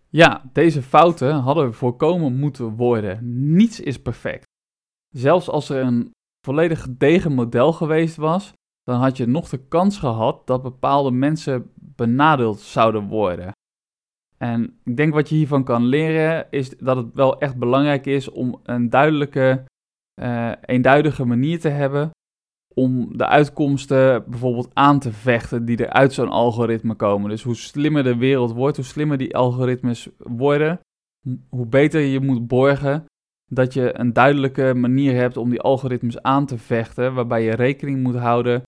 Ja, 0.08 0.42
deze 0.52 0.82
fouten 0.82 1.34
hadden 1.34 1.74
voorkomen 1.74 2.36
moeten 2.36 2.76
worden. 2.76 3.18
Niets 3.54 3.80
is 3.80 4.02
perfect. 4.02 4.44
Zelfs 5.14 5.48
als 5.48 5.68
er 5.68 5.82
een 5.84 6.10
volledig 6.46 6.82
gedegen 6.82 7.32
model 7.32 7.72
geweest 7.72 8.16
was, 8.16 8.52
dan 8.82 9.00
had 9.00 9.16
je 9.16 9.26
nog 9.26 9.48
de 9.48 9.66
kans 9.68 9.98
gehad 9.98 10.46
dat 10.46 10.62
bepaalde 10.62 11.10
mensen 11.10 11.70
benadeeld 11.74 12.60
zouden 12.60 13.08
worden. 13.08 13.52
En 14.38 14.80
ik 14.84 14.96
denk 14.96 15.14
wat 15.14 15.28
je 15.28 15.34
hiervan 15.34 15.64
kan 15.64 15.84
leren 15.84 16.46
is 16.50 16.78
dat 16.78 16.96
het 16.96 17.14
wel 17.14 17.38
echt 17.38 17.58
belangrijk 17.58 18.06
is 18.06 18.30
om 18.30 18.60
een 18.62 18.90
duidelijke, 18.90 19.64
uh, 20.20 20.52
eenduidige 20.60 21.24
manier 21.24 21.60
te 21.60 21.68
hebben 21.68 22.10
om 22.74 23.16
de 23.16 23.26
uitkomsten 23.26 24.24
bijvoorbeeld 24.30 24.70
aan 24.72 24.98
te 24.98 25.12
vechten 25.12 25.64
die 25.64 25.76
er 25.76 25.90
uit 25.90 26.12
zo'n 26.12 26.28
algoritme 26.28 26.94
komen. 26.94 27.30
Dus 27.30 27.42
hoe 27.42 27.56
slimmer 27.56 28.02
de 28.02 28.16
wereld 28.16 28.52
wordt, 28.52 28.76
hoe 28.76 28.84
slimmer 28.84 29.18
die 29.18 29.36
algoritmes 29.36 30.08
worden, 30.18 30.80
hoe 31.48 31.66
beter 31.66 32.00
je 32.00 32.20
moet 32.20 32.46
borgen 32.46 33.04
dat 33.54 33.72
je 33.72 33.98
een 33.98 34.12
duidelijke 34.12 34.74
manier 34.74 35.14
hebt 35.14 35.36
om 35.36 35.50
die 35.50 35.60
algoritmes 35.60 36.22
aan 36.22 36.46
te 36.46 36.58
vechten, 36.58 37.14
waarbij 37.14 37.42
je 37.42 37.54
rekening 37.54 38.02
moet 38.02 38.16
houden 38.16 38.62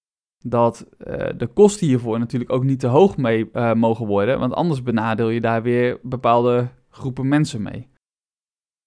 dat 0.46 0.86
uh, 1.06 1.14
de 1.36 1.46
kosten 1.46 1.86
hiervoor 1.86 2.18
natuurlijk 2.18 2.52
ook 2.52 2.64
niet 2.64 2.80
te 2.80 2.86
hoog 2.86 3.16
mee 3.16 3.48
uh, 3.52 3.72
mogen 3.72 4.06
worden, 4.06 4.38
want 4.38 4.54
anders 4.54 4.82
benadeel 4.82 5.28
je 5.28 5.40
daar 5.40 5.62
weer 5.62 5.98
bepaalde 6.02 6.68
groepen 6.90 7.28
mensen 7.28 7.62
mee. 7.62 7.88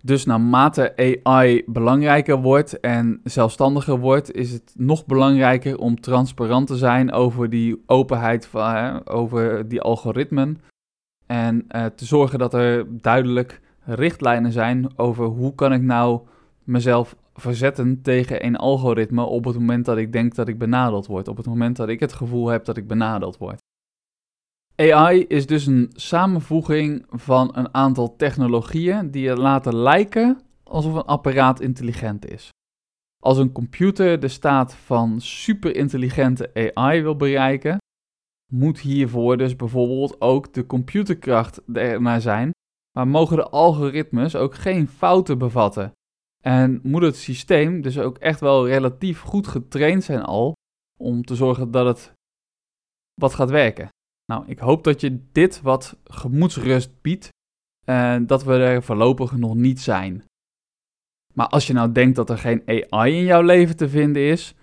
Dus 0.04 0.26
naarmate 0.26 0.96
AI 1.24 1.64
belangrijker 1.66 2.42
wordt 2.42 2.80
en 2.80 3.20
zelfstandiger 3.24 4.00
wordt, 4.00 4.32
is 4.32 4.52
het 4.52 4.74
nog 4.76 5.06
belangrijker 5.06 5.78
om 5.78 6.00
transparant 6.00 6.68
te 6.68 6.78
zijn 6.78 7.12
over 7.12 7.50
die 7.50 7.84
openheid, 7.86 8.48
van, 8.48 9.08
over 9.08 9.68
die 9.68 9.82
algoritmen. 9.82 10.62
En 11.26 11.66
uh, 11.76 11.86
te 11.86 12.06
zorgen 12.06 12.40
dat 12.40 12.54
er 12.54 13.02
duidelijk 13.02 13.62
richtlijnen 13.88 14.52
zijn 14.52 14.98
over 15.00 15.26
hoe 15.26 15.56
kan 15.56 15.74
ik 15.74 15.82
nou 15.82 16.22
mezelf 16.64 17.16
verzetten 17.34 18.02
tegen 18.02 18.46
een 18.46 18.56
algoritme 18.56 19.24
op 19.24 19.46
het 19.46 19.56
moment 19.56 19.86
dat 19.86 19.98
ik 19.98 20.12
denk 20.12 20.36
dat 20.36 20.48
ik 20.48 20.58
benadeeld 20.58 21.08
word, 21.08 21.28
op 21.28 21.38
het 21.38 21.46
moment 21.46 21.76
dat 21.76 21.90
ik 21.90 22.00
het 22.00 22.14
gevoel 22.14 22.48
heb 22.48 22.66
dat 22.66 22.78
ik 22.78 22.88
benadeeld 22.88 23.38
word. 23.38 23.60
AI 24.76 25.26
is 25.28 25.46
dus 25.46 25.66
een 25.66 25.92
samenvoeging 25.96 27.06
van 27.10 27.58
een 27.58 27.74
aantal 27.74 28.16
technologieën 28.16 29.12
die 29.12 29.24
je 29.24 29.36
laten 29.36 29.76
lijken 29.76 30.42
alsof 30.64 30.94
een 30.94 31.06
apparaat 31.06 31.60
intelligent 31.60 32.26
is. 32.26 32.50
Als 33.24 33.38
een 33.38 33.52
computer 33.52 34.20
de 34.20 34.28
staat 34.28 34.76
van 34.76 35.22
superintelligente 35.22 36.74
AI 36.74 37.02
wil 37.02 37.16
bereiken, 37.16 37.78
moet 38.52 38.80
hiervoor 38.80 39.38
dus 39.38 39.56
bijvoorbeeld 39.56 40.22
ook 40.22 40.54
de 40.54 40.66
computerkracht 40.66 41.62
ernaar 41.74 42.22
zijn, 42.22 42.52
maar 42.98 43.08
mogen 43.08 43.36
de 43.36 43.50
algoritmes 43.50 44.36
ook 44.36 44.56
geen 44.56 44.88
fouten 44.88 45.38
bevatten. 45.38 45.92
En 46.44 46.80
moet 46.84 47.02
het 47.02 47.16
systeem 47.16 47.82
dus 47.82 48.00
ook 48.00 48.18
echt 48.18 48.40
wel 48.40 48.68
relatief 48.68 49.22
goed 49.22 49.48
getraind 49.48 50.04
zijn 50.04 50.22
al 50.22 50.54
om 51.00 51.24
te 51.24 51.36
zorgen 51.36 51.72
dat 51.72 51.86
het 51.86 52.14
wat 53.14 53.34
gaat 53.34 53.50
werken. 53.50 53.90
Nou, 54.26 54.44
ik 54.48 54.60
hoop 54.60 54.84
dat 54.84 55.02
je 55.02 55.20
dit 55.32 55.62
wat 55.62 55.98
gemoedsrust 56.04 57.02
biedt 57.02 57.30
en 57.86 58.28
dat 58.28 58.44
we 58.44 58.54
er 58.54 58.84
voorlopig 58.84 59.32
nog 59.32 59.56
niet 59.56 59.82
zijn. 59.82 60.24
Maar 61.34 61.48
als 61.48 61.68
je 61.68 61.74
nou 61.74 61.92
denkt 61.92 62.16
dat 62.16 62.30
er 62.30 62.38
geen 62.38 62.88
AI 62.90 63.18
in 63.18 63.24
jouw 63.24 63.42
leven 63.42 63.78
te 63.78 63.90
vinden 63.90 64.22
is, 64.22 64.56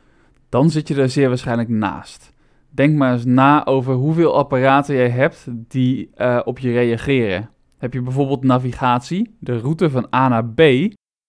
dan 0.48 0.70
zit 0.70 0.88
je 0.88 0.94
er 0.94 1.08
zeer 1.08 1.28
waarschijnlijk 1.28 1.68
naast. 1.68 2.32
Denk 2.70 2.96
maar 2.96 3.12
eens 3.12 3.24
na 3.24 3.66
over 3.66 3.94
hoeveel 3.94 4.36
apparaten 4.36 4.94
je 4.94 5.08
hebt 5.08 5.46
die 5.50 6.10
uh, 6.16 6.40
op 6.44 6.58
je 6.58 6.72
reageren. 6.72 7.52
Heb 7.84 7.92
je 7.92 8.02
bijvoorbeeld 8.02 8.42
navigatie? 8.42 9.36
De 9.40 9.58
route 9.58 9.90
van 9.90 10.06
A 10.14 10.28
naar 10.28 10.48
B 10.48 10.60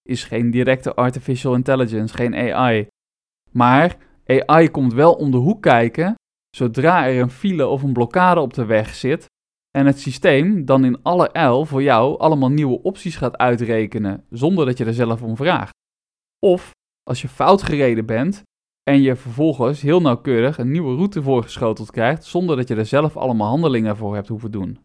is 0.01 0.23
geen 0.23 0.51
directe 0.51 0.93
artificial 0.93 1.55
intelligence, 1.55 2.15
geen 2.15 2.35
AI. 2.35 2.87
Maar 3.51 3.97
AI 4.25 4.69
komt 4.69 4.93
wel 4.93 5.13
om 5.13 5.31
de 5.31 5.37
hoek 5.37 5.61
kijken 5.61 6.15
zodra 6.55 7.07
er 7.07 7.21
een 7.21 7.29
file 7.29 7.67
of 7.67 7.83
een 7.83 7.93
blokkade 7.93 8.39
op 8.39 8.53
de 8.53 8.65
weg 8.65 8.95
zit 8.95 9.25
en 9.77 9.85
het 9.85 9.99
systeem 9.99 10.65
dan 10.65 10.85
in 10.85 11.01
alle 11.03 11.39
L 11.39 11.63
voor 11.65 11.83
jou 11.83 12.19
allemaal 12.19 12.49
nieuwe 12.49 12.81
opties 12.81 13.15
gaat 13.15 13.37
uitrekenen 13.37 14.25
zonder 14.29 14.65
dat 14.65 14.77
je 14.77 14.85
er 14.85 14.93
zelf 14.93 15.21
om 15.21 15.35
vraagt. 15.35 15.73
Of 16.45 16.71
als 17.03 17.21
je 17.21 17.27
fout 17.27 17.63
gereden 17.63 18.05
bent 18.05 18.43
en 18.83 19.01
je 19.01 19.15
vervolgens 19.15 19.81
heel 19.81 20.01
nauwkeurig 20.01 20.57
een 20.57 20.71
nieuwe 20.71 20.95
route 20.95 21.21
voorgeschoteld 21.21 21.91
krijgt 21.91 22.23
zonder 22.23 22.55
dat 22.55 22.67
je 22.67 22.75
er 22.75 22.85
zelf 22.85 23.17
allemaal 23.17 23.49
handelingen 23.49 23.97
voor 23.97 24.15
hebt 24.15 24.27
hoeven 24.27 24.51
doen. 24.51 24.79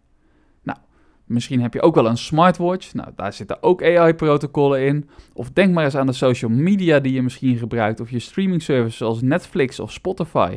Misschien 1.31 1.61
heb 1.61 1.75
je 1.75 1.83
ook 1.83 1.95
wel 1.95 2.07
een 2.07 2.17
smartwatch. 2.17 2.95
Nou, 2.95 3.13
daar 3.17 3.33
zitten 3.33 3.63
ook 3.63 3.83
AI-protocollen 3.83 4.87
in. 4.87 5.09
Of 5.33 5.51
denk 5.51 5.75
maar 5.75 5.85
eens 5.85 5.97
aan 5.97 6.07
de 6.07 6.13
social 6.13 6.51
media 6.51 7.01
die 7.01 7.13
je 7.13 7.23
misschien 7.23 7.57
gebruikt 7.57 8.01
of 8.01 8.11
je 8.11 8.19
streaming 8.19 8.63
services 8.63 8.97
zoals 8.97 9.23
Netflix 9.23 9.81
of 9.81 9.93
Spotify. 9.93 10.57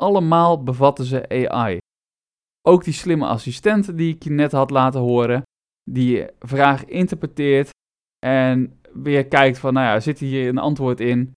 Allemaal 0.00 0.62
bevatten 0.62 1.04
ze 1.04 1.48
AI. 1.48 1.78
Ook 2.66 2.84
die 2.84 2.92
slimme 2.92 3.26
assistenten 3.26 3.96
die 3.96 4.14
ik 4.14 4.22
je 4.22 4.30
net 4.30 4.52
had 4.52 4.70
laten 4.70 5.00
horen, 5.00 5.42
die 5.90 6.26
vraag 6.38 6.84
interpreteert 6.84 7.70
en 8.26 8.80
weer 8.92 9.26
kijkt 9.26 9.58
van, 9.58 9.72
nou 9.72 9.86
ja, 9.86 10.00
zit 10.00 10.18
hier 10.18 10.48
een 10.48 10.58
antwoord 10.58 11.00
in? 11.00 11.32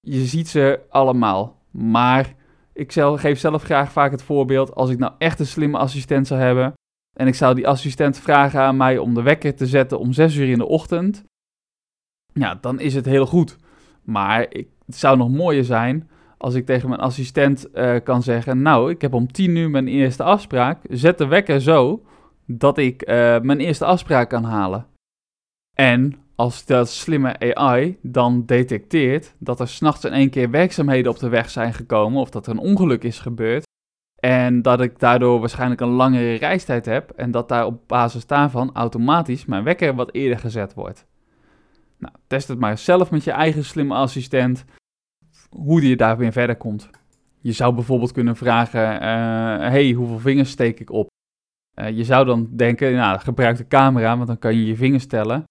Je 0.00 0.24
ziet 0.24 0.48
ze 0.48 0.80
allemaal. 0.88 1.62
Maar 1.70 2.34
ik 2.72 2.92
geef 2.92 3.38
zelf 3.38 3.62
graag 3.62 3.92
vaak 3.92 4.10
het 4.10 4.22
voorbeeld, 4.22 4.74
als 4.74 4.90
ik 4.90 4.98
nou 4.98 5.12
echt 5.18 5.40
een 5.40 5.46
slimme 5.46 5.78
assistent 5.78 6.26
zou 6.26 6.40
hebben 6.40 6.74
en 7.14 7.26
ik 7.26 7.34
zou 7.34 7.54
die 7.54 7.68
assistent 7.68 8.18
vragen 8.18 8.60
aan 8.60 8.76
mij 8.76 8.98
om 8.98 9.14
de 9.14 9.22
wekker 9.22 9.54
te 9.54 9.66
zetten 9.66 9.98
om 9.98 10.12
6 10.12 10.36
uur 10.36 10.48
in 10.48 10.58
de 10.58 10.66
ochtend, 10.66 11.24
ja, 12.32 12.58
dan 12.60 12.80
is 12.80 12.94
het 12.94 13.04
heel 13.04 13.26
goed. 13.26 13.56
Maar 14.02 14.46
ik, 14.48 14.68
het 14.86 14.96
zou 14.96 15.16
nog 15.16 15.30
mooier 15.30 15.64
zijn 15.64 16.08
als 16.38 16.54
ik 16.54 16.66
tegen 16.66 16.88
mijn 16.88 17.00
assistent 17.00 17.68
uh, 17.74 17.96
kan 18.04 18.22
zeggen: 18.22 18.62
Nou, 18.62 18.90
ik 18.90 19.00
heb 19.00 19.14
om 19.14 19.32
10 19.32 19.56
uur 19.56 19.70
mijn 19.70 19.88
eerste 19.88 20.22
afspraak. 20.22 20.82
Zet 20.90 21.18
de 21.18 21.26
wekker 21.26 21.60
zo 21.60 22.02
dat 22.46 22.78
ik 22.78 23.08
uh, 23.08 23.40
mijn 23.40 23.60
eerste 23.60 23.84
afspraak 23.84 24.28
kan 24.28 24.44
halen. 24.44 24.86
En 25.76 26.14
als 26.34 26.66
dat 26.66 26.88
slimme 26.90 27.54
AI 27.54 27.98
dan 28.02 28.46
detecteert 28.46 29.34
dat 29.38 29.60
er 29.60 29.68
s'nachts 29.68 30.04
in 30.04 30.12
één 30.12 30.30
keer 30.30 30.50
werkzaamheden 30.50 31.12
op 31.12 31.18
de 31.18 31.28
weg 31.28 31.50
zijn 31.50 31.74
gekomen 31.74 32.20
of 32.20 32.30
dat 32.30 32.46
er 32.46 32.52
een 32.52 32.58
ongeluk 32.58 33.04
is 33.04 33.18
gebeurd. 33.18 33.64
En 34.24 34.62
dat 34.62 34.80
ik 34.80 34.98
daardoor 34.98 35.40
waarschijnlijk 35.40 35.80
een 35.80 35.88
langere 35.88 36.34
reistijd 36.34 36.86
heb 36.86 37.10
en 37.10 37.30
dat 37.30 37.48
daar 37.48 37.66
op 37.66 37.88
basis 37.88 38.26
daarvan 38.26 38.70
automatisch 38.72 39.44
mijn 39.44 39.64
wekker 39.64 39.94
wat 39.94 40.12
eerder 40.12 40.38
gezet 40.38 40.74
wordt. 40.74 41.06
Nou, 41.98 42.14
test 42.26 42.48
het 42.48 42.58
maar 42.58 42.78
zelf 42.78 43.10
met 43.10 43.24
je 43.24 43.30
eigen 43.30 43.64
slimme 43.64 43.94
assistent 43.94 44.64
hoe 45.50 45.88
je 45.88 45.96
daar 45.96 46.16
weer 46.16 46.32
verder 46.32 46.56
komt. 46.56 46.90
Je 47.40 47.52
zou 47.52 47.74
bijvoorbeeld 47.74 48.12
kunnen 48.12 48.36
vragen: 48.36 48.94
uh, 48.94 49.00
hey, 49.70 49.92
hoeveel 49.92 50.18
vingers 50.18 50.50
steek 50.50 50.80
ik 50.80 50.90
op? 50.90 51.08
Uh, 51.74 51.90
je 51.90 52.04
zou 52.04 52.24
dan 52.24 52.48
denken: 52.56 52.94
nou, 52.94 53.18
gebruik 53.18 53.56
de 53.56 53.66
camera, 53.66 54.16
want 54.16 54.28
dan 54.28 54.38
kan 54.38 54.56
je 54.56 54.66
je 54.66 54.76
vingers 54.76 55.06
tellen. 55.06 55.44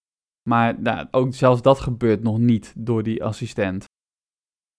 Maar 0.50 0.76
nou, 0.80 1.08
ook 1.12 1.34
zelfs 1.34 1.62
dat 1.62 1.80
gebeurt 1.80 2.24
nog 2.24 2.38
niet 2.38 2.74
door 2.78 3.04
die 3.04 3.24
assistent. 3.24 3.86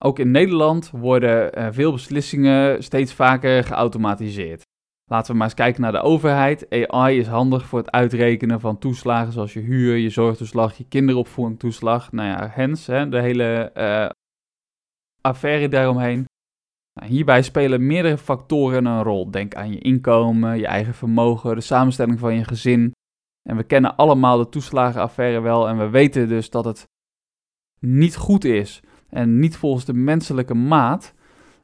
Ook 0.04 0.18
in 0.18 0.30
Nederland 0.30 0.90
worden 0.90 1.58
uh, 1.58 1.68
veel 1.70 1.92
beslissingen 1.92 2.82
steeds 2.82 3.12
vaker 3.12 3.64
geautomatiseerd. 3.64 4.62
Laten 5.10 5.30
we 5.32 5.36
maar 5.36 5.46
eens 5.46 5.56
kijken 5.56 5.82
naar 5.82 5.92
de 5.92 6.00
overheid. 6.00 6.88
AI 6.88 7.18
is 7.18 7.26
handig 7.26 7.66
voor 7.66 7.78
het 7.78 7.90
uitrekenen 7.90 8.60
van 8.60 8.78
toeslagen 8.78 9.32
zoals 9.32 9.52
je 9.52 9.60
huur, 9.60 9.96
je 9.96 10.10
zorgtoeslag, 10.10 10.76
je 10.76 10.84
kinderopvoedingtoeslag. 10.88 12.12
Nou 12.12 12.28
ja, 12.28 12.48
hens, 12.52 12.86
hè, 12.86 13.08
de 13.08 13.20
hele 13.20 13.72
affaire 15.20 15.68
daaromheen. 15.68 16.24
Nou, 17.00 17.12
hierbij 17.12 17.42
spelen 17.42 17.86
meerdere 17.86 18.18
factoren 18.18 18.84
een 18.84 19.02
rol. 19.02 19.30
Denk 19.30 19.54
aan 19.54 19.72
je 19.72 19.78
inkomen, 19.78 20.58
je 20.58 20.66
eigen 20.66 20.94
vermogen, 20.94 21.54
de 21.54 21.60
samenstelling 21.60 22.18
van 22.18 22.34
je 22.34 22.44
gezin. 22.44 22.92
En 23.48 23.56
we 23.56 23.64
kennen 23.64 23.96
allemaal 23.96 24.38
de 24.38 24.48
toeslagenaffaire 24.48 25.40
wel 25.40 25.68
en 25.68 25.78
we 25.78 25.88
weten 25.88 26.28
dus 26.28 26.50
dat 26.50 26.64
het 26.64 26.84
niet 27.80 28.16
goed 28.16 28.44
is 28.44 28.82
en 29.14 29.38
niet 29.38 29.56
volgens 29.56 29.84
de 29.84 29.94
menselijke 29.94 30.54
maat 30.54 31.14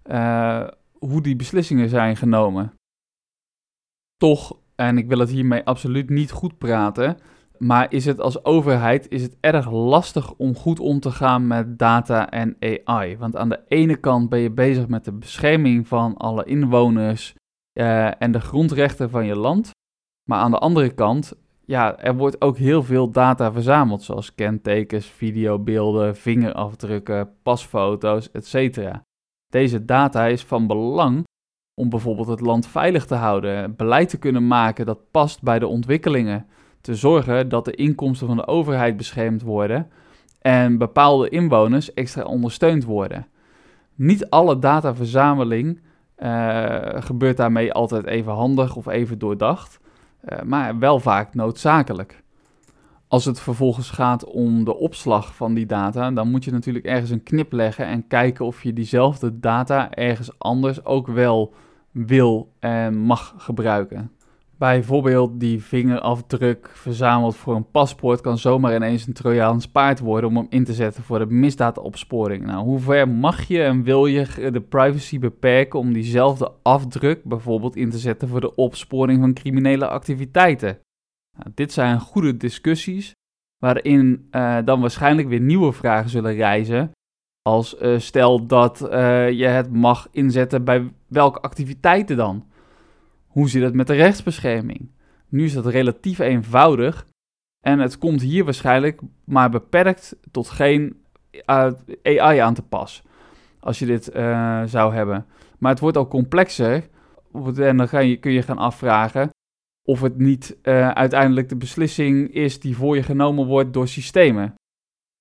uh, 0.07 0.67
hoe 0.93 1.23
die 1.23 1.37
beslissingen 1.37 1.89
zijn 1.89 2.17
genomen. 2.17 2.73
Toch, 4.17 4.57
en 4.75 4.99
ik 4.99 5.09
wil 5.09 5.19
het 5.19 5.31
hiermee 5.31 5.65
absoluut 5.65 6.11
niet 6.11 6.31
goed 6.31 6.59
praten, 6.59 7.17
maar 7.59 7.93
is 7.93 8.05
het 8.05 8.21
als 8.21 8.45
overheid 8.45 9.09
is 9.09 9.23
het 9.23 9.37
erg 9.41 9.71
lastig 9.71 10.33
om 10.33 10.57
goed 10.57 10.81
om 10.81 11.01
te 11.01 11.11
gaan 11.11 11.47
met 11.47 11.79
data 11.79 12.31
en 12.31 12.57
AI? 12.61 13.17
Want 13.17 13.37
aan 13.37 13.49
de 13.49 13.61
ene 13.69 13.97
kant 13.97 14.29
ben 14.29 14.39
je 14.41 14.51
bezig 14.51 14.89
met 14.89 15.05
de 15.05 15.13
bescherming 15.13 15.89
van 15.89 16.17
alle 16.17 16.45
inwoners 16.45 17.35
uh, 17.81 18.23
en 18.23 18.33
de 18.33 18.41
grondrechten 18.41 19.11
van 19.11 19.27
je 19.27 19.37
land. 19.37 19.71
Maar 20.29 20.39
aan 20.39 20.51
de 20.51 20.59
andere 20.59 20.91
kant, 20.91 21.33
ja, 21.71 21.99
er 21.99 22.17
wordt 22.17 22.41
ook 22.41 22.57
heel 22.57 22.83
veel 22.83 23.11
data 23.11 23.53
verzameld, 23.53 24.03
zoals 24.03 24.35
kentekens, 24.35 25.07
videobeelden, 25.07 26.17
vingerafdrukken, 26.17 27.31
pasfoto's, 27.43 28.31
etc. 28.31 28.91
Deze 29.49 29.85
data 29.85 30.27
is 30.27 30.45
van 30.45 30.67
belang 30.67 31.25
om 31.75 31.89
bijvoorbeeld 31.89 32.29
het 32.29 32.41
land 32.41 32.67
veilig 32.67 33.07
te 33.07 33.15
houden, 33.15 33.77
beleid 33.77 34.09
te 34.09 34.19
kunnen 34.19 34.47
maken 34.47 34.87
dat 34.87 35.11
past 35.11 35.43
bij 35.43 35.59
de 35.59 35.67
ontwikkelingen 35.67 36.47
te 36.81 36.95
zorgen 36.95 37.49
dat 37.49 37.65
de 37.65 37.75
inkomsten 37.75 38.27
van 38.27 38.37
de 38.37 38.47
overheid 38.47 38.97
beschermd 38.97 39.43
worden 39.43 39.89
en 40.41 40.79
bepaalde 40.79 41.29
inwoners 41.29 41.95
extra 41.95 42.23
ondersteund 42.23 42.85
worden. 42.85 43.27
Niet 43.95 44.31
alle 44.31 44.59
dataverzameling 44.59 45.81
uh, 46.19 46.79
gebeurt 46.83 47.37
daarmee 47.37 47.73
altijd 47.73 48.07
even 48.07 48.33
handig 48.33 48.77
of 48.77 48.87
even 48.87 49.19
doordacht, 49.19 49.81
uh, 50.29 50.43
maar 50.43 50.79
wel 50.79 51.01
vaak 51.01 51.35
noodzakelijk. 51.35 52.23
Als 53.09 53.25
het 53.25 53.41
vervolgens 53.41 53.91
gaat 53.91 54.25
om 54.25 54.65
de 54.65 54.77
opslag 54.77 55.35
van 55.35 55.55
die 55.55 55.67
data, 55.67 56.11
dan 56.11 56.31
moet 56.31 56.45
je 56.45 56.51
natuurlijk 56.51 56.85
ergens 56.85 57.11
een 57.11 57.23
knip 57.23 57.53
leggen 57.53 57.87
en 57.87 58.07
kijken 58.07 58.45
of 58.45 58.63
je 58.63 58.73
diezelfde 58.73 59.39
data 59.41 59.91
ergens 59.91 60.39
anders 60.39 60.85
ook 60.85 61.07
wel 61.07 61.55
wil 61.91 62.53
en 62.59 62.99
mag 62.99 63.35
gebruiken. 63.37 64.11
Bijvoorbeeld 64.61 65.41
die 65.41 65.63
vingerafdruk 65.63 66.71
verzameld 66.73 67.37
voor 67.37 67.55
een 67.55 67.71
paspoort 67.71 68.21
kan 68.21 68.39
zomaar 68.39 68.75
ineens 68.75 69.07
een 69.07 69.13
Trojaans 69.13 69.69
paard 69.69 70.01
worden 70.01 70.31
om 70.31 70.37
hem 70.37 70.47
in 70.49 70.65
te 70.65 70.75
zetten 70.75 71.03
voor 71.03 71.19
de 71.19 71.27
misdaadopsporing. 71.27 72.45
Nou, 72.45 72.65
hoe 72.65 72.79
ver 72.81 73.09
mag 73.09 73.43
je 73.43 73.63
en 73.63 73.83
wil 73.83 74.07
je 74.07 74.51
de 74.53 74.61
privacy 74.61 75.19
beperken 75.19 75.79
om 75.79 75.93
diezelfde 75.93 76.53
afdruk 76.63 77.25
bijvoorbeeld 77.25 77.77
in 77.77 77.91
te 77.91 77.99
zetten 77.99 78.29
voor 78.29 78.41
de 78.41 78.55
opsporing 78.55 79.21
van 79.21 79.35
criminele 79.35 79.89
activiteiten? 79.89 80.79
Nou, 81.39 81.51
dit 81.55 81.73
zijn 81.73 82.01
goede 82.01 82.37
discussies 82.37 83.13
waarin 83.59 84.29
uh, 84.31 84.59
dan 84.65 84.81
waarschijnlijk 84.81 85.29
weer 85.29 85.41
nieuwe 85.41 85.73
vragen 85.73 86.11
zullen 86.11 86.35
rijzen. 86.35 86.91
Als 87.43 87.83
uh, 87.83 87.99
stel 87.99 88.47
dat 88.47 88.89
uh, 88.93 89.31
je 89.31 89.47
het 89.47 89.73
mag 89.73 90.09
inzetten 90.11 90.65
bij 90.65 90.93
welke 91.07 91.41
activiteiten 91.41 92.17
dan? 92.17 92.50
Hoe 93.31 93.49
zit 93.49 93.63
het 93.63 93.75
met 93.75 93.87
de 93.87 93.95
rechtsbescherming? 93.95 94.91
Nu 95.29 95.45
is 95.45 95.53
dat 95.53 95.67
relatief 95.67 96.19
eenvoudig 96.19 97.07
en 97.61 97.79
het 97.79 97.99
komt 97.99 98.21
hier 98.21 98.45
waarschijnlijk 98.45 99.01
maar 99.25 99.51
beperkt 99.51 100.17
tot 100.31 100.49
geen 100.49 101.05
AI 102.03 102.39
aan 102.39 102.55
te 102.55 102.63
pas. 102.63 103.03
Als 103.61 103.79
je 103.79 103.87
dit 103.87 104.05
zou 104.71 104.95
hebben. 104.95 105.27
Maar 105.59 105.71
het 105.71 105.81
wordt 105.81 105.97
al 105.97 106.09
complexer 106.09 106.89
en 107.57 107.77
dan 107.77 108.09
je, 108.09 108.17
kun 108.17 108.33
je 108.33 108.43
gaan 108.43 108.59
afvragen 108.59 109.31
of 109.89 110.01
het 110.01 110.19
niet 110.19 110.57
uh, 110.63 110.91
uiteindelijk 110.91 111.49
de 111.49 111.57
beslissing 111.57 112.35
is 112.35 112.61
die 112.61 112.77
voor 112.77 112.97
je 112.97 113.03
genomen 113.03 113.47
wordt 113.47 113.73
door 113.73 113.89
systemen. 113.89 114.55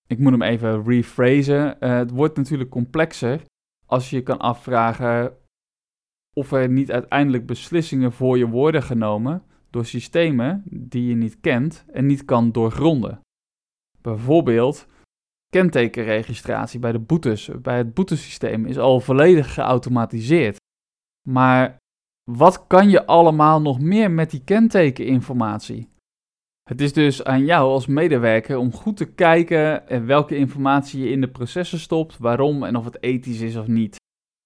Ik 0.07 0.19
moet 0.19 0.31
hem 0.31 0.41
even 0.41 0.83
rephrasen. 0.83 1.75
Het 1.79 2.11
wordt 2.11 2.37
natuurlijk 2.37 2.69
complexer 2.69 3.41
als 3.85 4.09
je 4.09 4.21
kan 4.21 4.39
afvragen 4.39 5.37
of 6.39 6.51
er 6.51 6.69
niet 6.69 6.91
uiteindelijk 6.91 7.45
beslissingen 7.45 8.11
voor 8.11 8.37
je 8.37 8.47
worden 8.47 8.83
genomen 8.83 9.43
door 9.69 9.85
systemen 9.85 10.63
die 10.65 11.07
je 11.07 11.15
niet 11.15 11.39
kent 11.39 11.85
en 11.91 12.05
niet 12.05 12.25
kan 12.25 12.51
doorgronden. 12.51 13.19
Bijvoorbeeld 14.01 14.87
kentekenregistratie 15.49 16.79
bij 16.79 16.91
de 16.91 16.99
boetes, 16.99 17.49
bij 17.61 17.77
het 17.77 17.93
boetesysteem 17.93 18.65
is 18.65 18.77
al 18.77 18.99
volledig 18.99 19.53
geautomatiseerd. 19.53 20.57
Maar 21.27 21.77
wat 22.31 22.67
kan 22.67 22.89
je 22.89 23.05
allemaal 23.05 23.61
nog 23.61 23.79
meer 23.79 24.11
met 24.11 24.31
die 24.31 24.43
kentekeninformatie? 24.43 25.87
Het 26.69 26.81
is 26.81 26.93
dus 26.93 27.23
aan 27.23 27.45
jou 27.45 27.69
als 27.69 27.87
medewerker 27.87 28.57
om 28.57 28.73
goed 28.73 28.97
te 28.97 29.13
kijken 29.13 29.83
welke 30.05 30.35
informatie 30.35 31.03
je 31.03 31.09
in 31.09 31.21
de 31.21 31.29
processen 31.29 31.79
stopt, 31.79 32.17
waarom 32.17 32.63
en 32.63 32.75
of 32.75 32.85
het 32.85 33.03
ethisch 33.03 33.41
is 33.41 33.55
of 33.55 33.67
niet. 33.67 33.98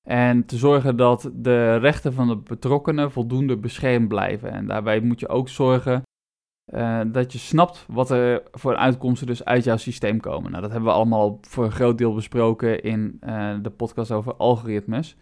En 0.07 0.45
te 0.45 0.57
zorgen 0.57 0.97
dat 0.97 1.31
de 1.33 1.75
rechten 1.75 2.13
van 2.13 2.27
de 2.27 2.37
betrokkenen 2.37 3.11
voldoende 3.11 3.57
beschermd 3.57 4.07
blijven. 4.07 4.51
En 4.51 4.67
daarbij 4.67 4.99
moet 4.99 5.19
je 5.19 5.29
ook 5.29 5.49
zorgen 5.49 6.03
uh, 6.73 7.01
dat 7.07 7.31
je 7.31 7.37
snapt 7.37 7.85
wat 7.87 8.09
er 8.09 8.43
voor 8.51 8.75
uitkomsten 8.75 9.27
dus 9.27 9.45
uit 9.45 9.63
jouw 9.63 9.77
systeem 9.77 10.19
komen. 10.19 10.49
Nou, 10.49 10.61
dat 10.61 10.71
hebben 10.71 10.89
we 10.89 10.95
allemaal 10.95 11.37
voor 11.41 11.65
een 11.65 11.71
groot 11.71 11.97
deel 11.97 12.13
besproken 12.13 12.83
in 12.83 13.17
uh, 13.21 13.55
de 13.61 13.69
podcast 13.69 14.11
over 14.11 14.35
algoritmes. 14.35 15.15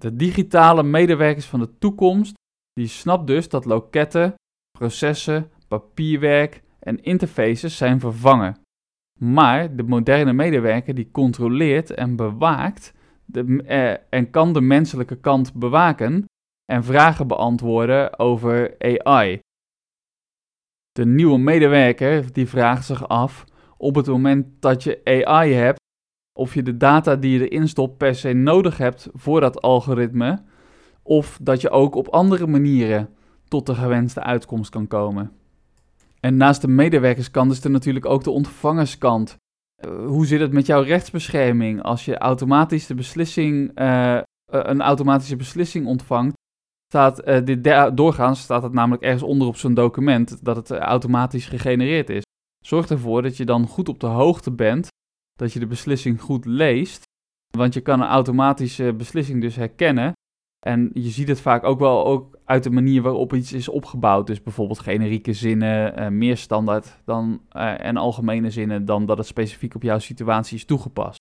De 0.00 0.16
digitale 0.16 0.82
medewerkers 0.82 1.46
van 1.46 1.60
de 1.60 1.78
toekomst, 1.78 2.34
die 2.72 2.86
snapt 2.86 3.26
dus 3.26 3.48
dat 3.48 3.64
loketten, 3.64 4.34
processen, 4.78 5.50
papierwerk 5.68 6.62
en 6.78 7.02
interfaces 7.02 7.76
zijn 7.76 8.00
vervangen. 8.00 8.56
Maar 9.18 9.76
de 9.76 9.82
moderne 9.82 10.32
medewerker 10.32 10.94
die 10.94 11.10
controleert 11.10 11.90
en 11.90 12.16
bewaakt 12.16 12.94
de, 13.26 13.62
eh, 13.66 13.96
en 14.10 14.30
kan 14.30 14.52
de 14.52 14.60
menselijke 14.60 15.16
kant 15.16 15.54
bewaken 15.54 16.24
en 16.64 16.84
vragen 16.84 17.26
beantwoorden 17.26 18.18
over 18.18 18.74
AI. 18.78 19.40
De 20.92 21.06
nieuwe 21.06 21.38
medewerker 21.38 22.32
die 22.32 22.48
vraagt 22.48 22.86
zich 22.86 23.08
af 23.08 23.44
op 23.76 23.94
het 23.94 24.06
moment 24.06 24.46
dat 24.60 24.82
je 24.82 25.00
AI 25.04 25.52
hebt, 25.52 25.80
of 26.38 26.54
je 26.54 26.62
de 26.62 26.76
data 26.76 27.16
die 27.16 27.38
je 27.38 27.48
erin 27.48 27.68
stopt 27.68 27.96
per 27.96 28.14
se 28.14 28.32
nodig 28.32 28.78
hebt 28.78 29.08
voor 29.12 29.40
dat 29.40 29.62
algoritme, 29.62 30.42
of 31.02 31.38
dat 31.42 31.60
je 31.60 31.70
ook 31.70 31.94
op 31.94 32.08
andere 32.08 32.46
manieren 32.46 33.08
tot 33.48 33.66
de 33.66 33.74
gewenste 33.74 34.22
uitkomst 34.22 34.70
kan 34.70 34.86
komen. 34.86 35.32
En 36.20 36.36
naast 36.36 36.60
de 36.60 36.68
medewerkerskant 36.68 37.52
is 37.52 37.64
er 37.64 37.70
natuurlijk 37.70 38.06
ook 38.06 38.24
de 38.24 38.30
ontvangerskant. 38.30 39.36
Uh, 39.86 40.06
hoe 40.06 40.26
zit 40.26 40.40
het 40.40 40.52
met 40.52 40.66
jouw 40.66 40.82
rechtsbescherming 40.82 41.82
als 41.82 42.04
je 42.04 42.18
automatisch 42.18 42.86
de 42.86 42.94
beslissing, 42.94 43.80
uh, 43.80 44.20
een 44.46 44.80
automatische 44.80 45.36
beslissing 45.36 45.86
ontvangt? 45.86 46.34
Staat 46.86 47.46
dit 47.46 47.64
doorgaans 47.96 48.40
staat 48.40 48.62
het 48.62 48.72
namelijk 48.72 49.02
ergens 49.02 49.22
onder 49.22 49.46
op 49.48 49.56
zo'n 49.56 49.74
document 49.74 50.44
dat 50.44 50.56
het 50.56 50.70
automatisch 50.70 51.46
gegenereerd 51.46 52.10
is. 52.10 52.22
Zorg 52.64 52.88
ervoor 52.88 53.22
dat 53.22 53.36
je 53.36 53.44
dan 53.44 53.66
goed 53.66 53.88
op 53.88 54.00
de 54.00 54.06
hoogte 54.06 54.50
bent 54.50 54.88
dat 55.36 55.52
je 55.52 55.58
de 55.58 55.66
beslissing 55.66 56.20
goed 56.20 56.44
leest. 56.44 57.02
Want 57.56 57.74
je 57.74 57.80
kan 57.80 58.00
een 58.00 58.08
automatische 58.08 58.92
beslissing 58.92 59.40
dus 59.40 59.56
herkennen. 59.56 60.12
En 60.66 60.90
je 60.92 61.08
ziet 61.08 61.28
het 61.28 61.40
vaak 61.40 61.64
ook 61.64 61.78
wel 61.78 62.06
ook 62.06 62.38
uit 62.44 62.62
de 62.62 62.70
manier 62.70 63.02
waarop 63.02 63.34
iets 63.34 63.52
is 63.52 63.68
opgebouwd. 63.68 64.26
Dus 64.26 64.42
bijvoorbeeld 64.42 64.78
generieke 64.78 65.32
zinnen, 65.32 66.00
uh, 66.00 66.08
meer 66.08 66.36
standaard 66.36 67.02
dan, 67.04 67.40
uh, 67.52 67.84
en 67.84 67.96
algemene 67.96 68.50
zinnen 68.50 68.84
dan 68.84 69.06
dat 69.06 69.18
het 69.18 69.26
specifiek 69.26 69.74
op 69.74 69.82
jouw 69.82 69.98
situatie 69.98 70.56
is 70.56 70.64
toegepast. 70.64 71.18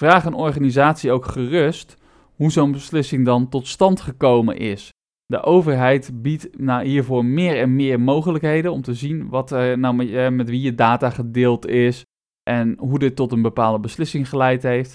Vraag 0.00 0.24
een 0.24 0.34
organisatie 0.34 1.12
ook 1.12 1.24
gerust 1.26 1.96
hoe 2.36 2.50
zo'n 2.50 2.72
beslissing 2.72 3.24
dan 3.24 3.48
tot 3.48 3.66
stand 3.66 4.00
gekomen 4.00 4.56
is. 4.56 4.90
De 5.26 5.42
overheid 5.42 6.22
biedt 6.22 6.58
nou 6.58 6.84
hiervoor 6.84 7.24
meer 7.24 7.58
en 7.58 7.76
meer 7.76 8.00
mogelijkheden 8.00 8.72
om 8.72 8.82
te 8.82 8.94
zien 8.94 9.28
wat 9.28 9.50
nou 9.50 9.94
met, 9.94 10.08
uh, 10.08 10.28
met 10.28 10.48
wie 10.48 10.60
je 10.60 10.74
data 10.74 11.10
gedeeld 11.10 11.66
is, 11.66 12.04
en 12.42 12.76
hoe 12.78 12.98
dit 12.98 13.16
tot 13.16 13.32
een 13.32 13.42
bepaalde 13.42 13.80
beslissing 13.80 14.28
geleid 14.28 14.62
heeft. 14.62 14.94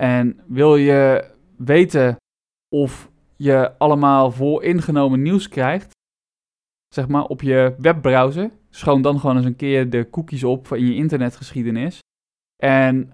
En 0.00 0.40
wil 0.46 0.76
je 0.76 1.30
weten 1.56 2.16
of 2.72 3.10
je 3.36 3.78
allemaal 3.78 4.30
vooringenomen 4.30 5.22
nieuws 5.22 5.48
krijgt, 5.48 5.90
zeg 6.94 7.08
maar 7.08 7.24
op 7.24 7.42
je 7.42 7.74
webbrowser, 7.78 8.50
schoon 8.70 9.02
dan 9.02 9.20
gewoon 9.20 9.36
eens 9.36 9.46
een 9.46 9.56
keer 9.56 9.90
de 9.90 10.10
cookies 10.10 10.44
op 10.44 10.72
in 10.72 10.86
je 10.86 10.94
internetgeschiedenis. 10.94 11.98
En 12.62 13.10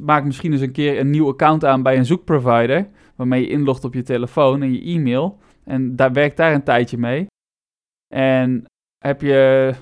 maak 0.00 0.24
misschien 0.24 0.52
eens 0.52 0.60
een 0.60 0.72
keer 0.72 0.98
een 0.98 1.10
nieuw 1.10 1.28
account 1.28 1.64
aan 1.64 1.82
bij 1.82 1.96
een 1.96 2.06
zoekprovider, 2.06 2.88
waarmee 3.16 3.40
je 3.40 3.48
inlogt 3.48 3.84
op 3.84 3.94
je 3.94 4.02
telefoon 4.02 4.62
en 4.62 4.72
je 4.72 4.80
e-mail. 4.80 5.38
En 5.64 5.96
daar 5.96 6.12
werkt 6.12 6.36
daar 6.36 6.54
een 6.54 6.62
tijdje 6.62 6.98
mee. 6.98 7.26
En 8.14 8.64
heb 8.98 9.20
je 9.20 9.74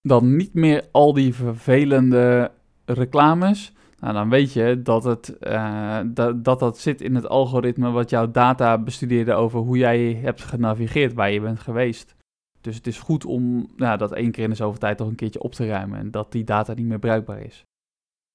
dan 0.00 0.36
niet 0.36 0.54
meer 0.54 0.88
al 0.92 1.12
die 1.12 1.34
vervelende 1.34 2.50
reclames. 2.84 3.72
Nou, 4.04 4.16
dan 4.16 4.28
weet 4.28 4.52
je 4.52 4.82
dat, 4.82 5.04
het, 5.04 5.36
uh, 5.40 6.00
dat, 6.06 6.44
dat 6.44 6.58
dat 6.58 6.78
zit 6.78 7.00
in 7.00 7.14
het 7.14 7.28
algoritme 7.28 7.90
wat 7.90 8.10
jouw 8.10 8.30
data 8.30 8.78
bestudeerde 8.78 9.32
over 9.32 9.60
hoe 9.60 9.76
jij 9.76 10.12
hebt 10.12 10.42
genavigeerd, 10.42 11.12
waar 11.12 11.30
je 11.30 11.40
bent 11.40 11.60
geweest. 11.60 12.16
Dus 12.60 12.76
het 12.76 12.86
is 12.86 12.98
goed 12.98 13.24
om 13.24 13.72
nou, 13.76 13.98
dat 13.98 14.12
één 14.12 14.30
keer 14.30 14.44
in 14.44 14.50
de 14.50 14.56
zoveel 14.56 14.78
tijd 14.78 14.96
toch 14.96 15.08
een 15.08 15.14
keertje 15.14 15.42
op 15.42 15.52
te 15.52 15.66
ruimen 15.66 15.98
en 15.98 16.10
dat 16.10 16.32
die 16.32 16.44
data 16.44 16.74
niet 16.74 16.86
meer 16.86 16.98
bruikbaar 16.98 17.40
is. 17.40 17.64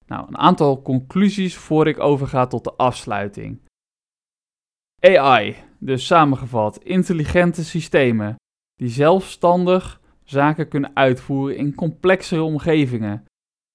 Nou, 0.05 0.27
een 0.27 0.37
aantal 0.37 0.81
conclusies 0.81 1.57
voor 1.57 1.87
ik 1.87 1.99
overga 1.99 2.47
tot 2.47 2.63
de 2.63 2.73
afsluiting. 2.73 3.59
AI, 4.99 5.55
dus 5.79 6.05
samengevat, 6.05 6.83
intelligente 6.83 7.63
systemen 7.63 8.35
die 8.75 8.89
zelfstandig 8.89 10.01
zaken 10.23 10.67
kunnen 10.67 10.91
uitvoeren 10.93 11.57
in 11.57 11.75
complexere 11.75 12.41
omgevingen 12.41 13.25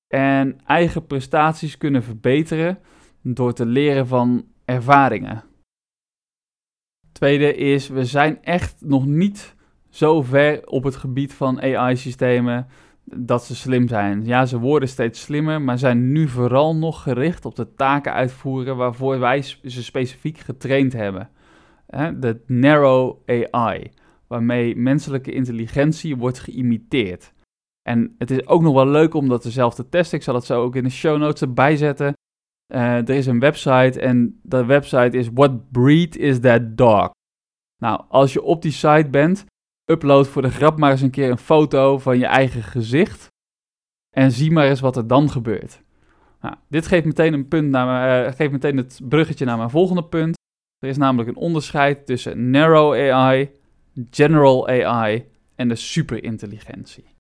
en 0.08 0.60
eigen 0.66 1.06
prestaties 1.06 1.78
kunnen 1.78 2.02
verbeteren 2.02 2.78
door 3.22 3.52
te 3.52 3.66
leren 3.66 4.06
van 4.06 4.46
ervaringen. 4.64 5.44
Tweede 7.12 7.54
is, 7.54 7.88
we 7.88 8.04
zijn 8.04 8.42
echt 8.42 8.76
nog 8.80 9.06
niet 9.06 9.54
zo 9.88 10.22
ver 10.22 10.66
op 10.66 10.84
het 10.84 10.96
gebied 10.96 11.34
van 11.34 11.60
AI-systemen 11.60 12.66
dat 13.04 13.44
ze 13.44 13.54
slim 13.54 13.88
zijn. 13.88 14.24
Ja, 14.24 14.46
ze 14.46 14.58
worden 14.58 14.88
steeds 14.88 15.20
slimmer, 15.20 15.62
maar 15.62 15.78
zijn 15.78 16.12
nu 16.12 16.28
vooral 16.28 16.76
nog 16.76 17.02
gericht 17.02 17.44
op 17.44 17.56
de 17.56 17.74
taken 17.74 18.12
uitvoeren 18.12 18.76
waarvoor 18.76 19.18
wij 19.18 19.42
ze 19.42 19.82
specifiek 19.82 20.38
getraind 20.38 20.92
hebben. 20.92 21.30
De 22.20 22.40
narrow 22.46 23.18
AI 23.26 23.90
waarmee 24.26 24.76
menselijke 24.76 25.32
intelligentie 25.32 26.16
wordt 26.16 26.38
geïmiteerd. 26.38 27.32
En 27.88 28.14
het 28.18 28.30
is 28.30 28.46
ook 28.46 28.62
nog 28.62 28.74
wel 28.74 28.86
leuk 28.86 29.14
om 29.14 29.28
dat 29.28 29.42
dezelfde 29.42 29.82
te 29.82 29.88
testen. 29.88 30.18
Ik 30.18 30.24
zal 30.24 30.34
het 30.34 30.44
zo 30.44 30.62
ook 30.62 30.76
in 30.76 30.84
de 30.84 30.90
show 30.90 31.18
notes 31.18 31.40
erbij 31.40 31.76
zetten. 31.76 32.12
Uh, 32.74 32.96
er 32.96 33.10
is 33.10 33.26
een 33.26 33.40
website 33.40 34.00
en 34.00 34.40
de 34.42 34.64
website 34.64 35.18
is 35.18 35.28
What 35.32 35.70
breed 35.70 36.16
is 36.16 36.40
that 36.40 36.76
dog? 36.76 37.10
Nou, 37.82 38.04
als 38.08 38.32
je 38.32 38.42
op 38.42 38.62
die 38.62 38.72
site 38.72 39.08
bent, 39.10 39.44
upload 39.90 40.28
voor 40.28 40.42
de 40.42 40.50
grap 40.50 40.78
maar 40.78 40.90
eens 40.90 41.00
een 41.00 41.10
keer 41.10 41.30
een 41.30 41.38
foto 41.38 41.98
van 41.98 42.18
je 42.18 42.26
eigen 42.26 42.62
gezicht. 42.62 43.28
En 44.10 44.32
zie 44.32 44.50
maar 44.50 44.66
eens 44.66 44.80
wat 44.80 44.96
er 44.96 45.06
dan 45.06 45.30
gebeurt. 45.30 45.82
Nou, 46.40 46.54
dit 46.68 46.86
geeft 46.86 47.04
meteen, 47.04 47.32
een 47.32 47.48
punt 47.48 47.70
naar, 47.70 48.26
uh, 48.26 48.32
geeft 48.32 48.52
meteen 48.52 48.76
het 48.76 49.00
bruggetje 49.08 49.44
naar 49.44 49.56
mijn 49.56 49.70
volgende 49.70 50.04
punt. 50.04 50.36
Er 50.78 50.88
is 50.88 50.96
namelijk 50.96 51.28
een 51.28 51.36
onderscheid 51.36 52.06
tussen 52.06 52.50
narrow 52.50 52.94
AI, 52.94 53.50
general 54.10 54.68
AI 54.68 55.24
en 55.54 55.68
de 55.68 55.74
superintelligentie. 55.74 57.13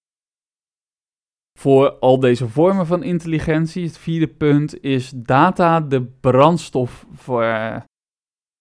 Voor 1.58 1.90
al 1.90 2.20
deze 2.20 2.48
vormen 2.48 2.86
van 2.86 3.02
intelligentie, 3.02 3.84
het 3.84 3.98
vierde 3.98 4.28
punt, 4.28 4.82
is 4.82 5.10
data 5.10 5.80
de 5.80 6.02
brandstof 6.02 7.06
voor. 7.12 7.42
Eh, 7.42 7.76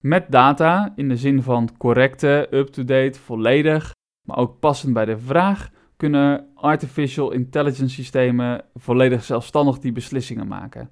met 0.03 0.31
data, 0.31 0.93
in 0.95 1.09
de 1.09 1.17
zin 1.17 1.41
van 1.41 1.69
correcte, 1.77 2.47
up-to-date, 2.51 3.19
volledig, 3.19 3.91
maar 4.27 4.37
ook 4.37 4.59
passend 4.59 4.93
bij 4.93 5.05
de 5.05 5.17
vraag, 5.17 5.69
kunnen 5.97 6.47
artificial 6.55 7.31
intelligence 7.31 7.95
systemen 7.95 8.65
volledig 8.73 9.23
zelfstandig 9.23 9.79
die 9.79 9.91
beslissingen 9.91 10.47
maken. 10.47 10.89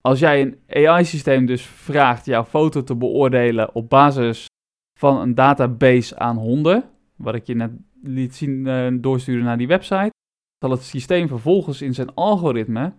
Als 0.00 0.18
jij 0.18 0.40
een 0.40 0.58
AI-systeem 0.86 1.46
dus 1.46 1.62
vraagt 1.62 2.26
jouw 2.26 2.44
foto 2.44 2.82
te 2.82 2.96
beoordelen 2.96 3.74
op 3.74 3.88
basis 3.88 4.46
van 4.98 5.20
een 5.20 5.34
database 5.34 6.18
aan 6.18 6.36
honden, 6.36 6.84
wat 7.16 7.34
ik 7.34 7.46
je 7.46 7.54
net 7.54 7.70
liet 8.02 8.34
zien 8.34 8.66
uh, 8.66 8.88
doorsturen 9.00 9.44
naar 9.44 9.58
die 9.58 9.66
website, 9.66 10.10
zal 10.62 10.70
het 10.70 10.82
systeem 10.82 11.28
vervolgens 11.28 11.82
in 11.82 11.94
zijn 11.94 12.14
algoritme 12.14 12.92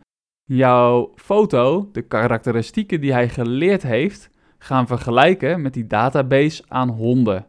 jouw 0.43 1.11
foto, 1.15 1.89
de 1.91 2.01
karakteristieken 2.01 3.01
die 3.01 3.11
hij 3.11 3.29
geleerd 3.29 3.83
heeft, 3.83 4.29
gaan 4.57 4.87
vergelijken 4.87 5.61
met 5.61 5.73
die 5.73 5.87
database 5.87 6.63
aan 6.67 6.89
honden. 6.89 7.47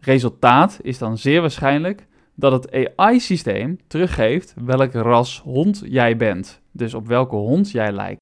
Resultaat 0.00 0.78
is 0.82 0.98
dan 0.98 1.18
zeer 1.18 1.40
waarschijnlijk 1.40 2.06
dat 2.34 2.52
het 2.52 2.96
AI-systeem 2.96 3.78
teruggeeft 3.86 4.54
welk 4.64 4.92
ras 4.92 5.40
hond 5.40 5.82
jij 5.84 6.16
bent, 6.16 6.60
dus 6.72 6.94
op 6.94 7.06
welke 7.06 7.36
hond 7.36 7.70
jij 7.70 7.92
lijkt. 7.92 8.20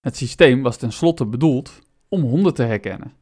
Het 0.00 0.16
systeem 0.16 0.62
was 0.62 0.76
tenslotte 0.76 1.26
bedoeld 1.26 1.80
om 2.08 2.20
honden 2.22 2.54
te 2.54 2.62
herkennen. 2.62 3.12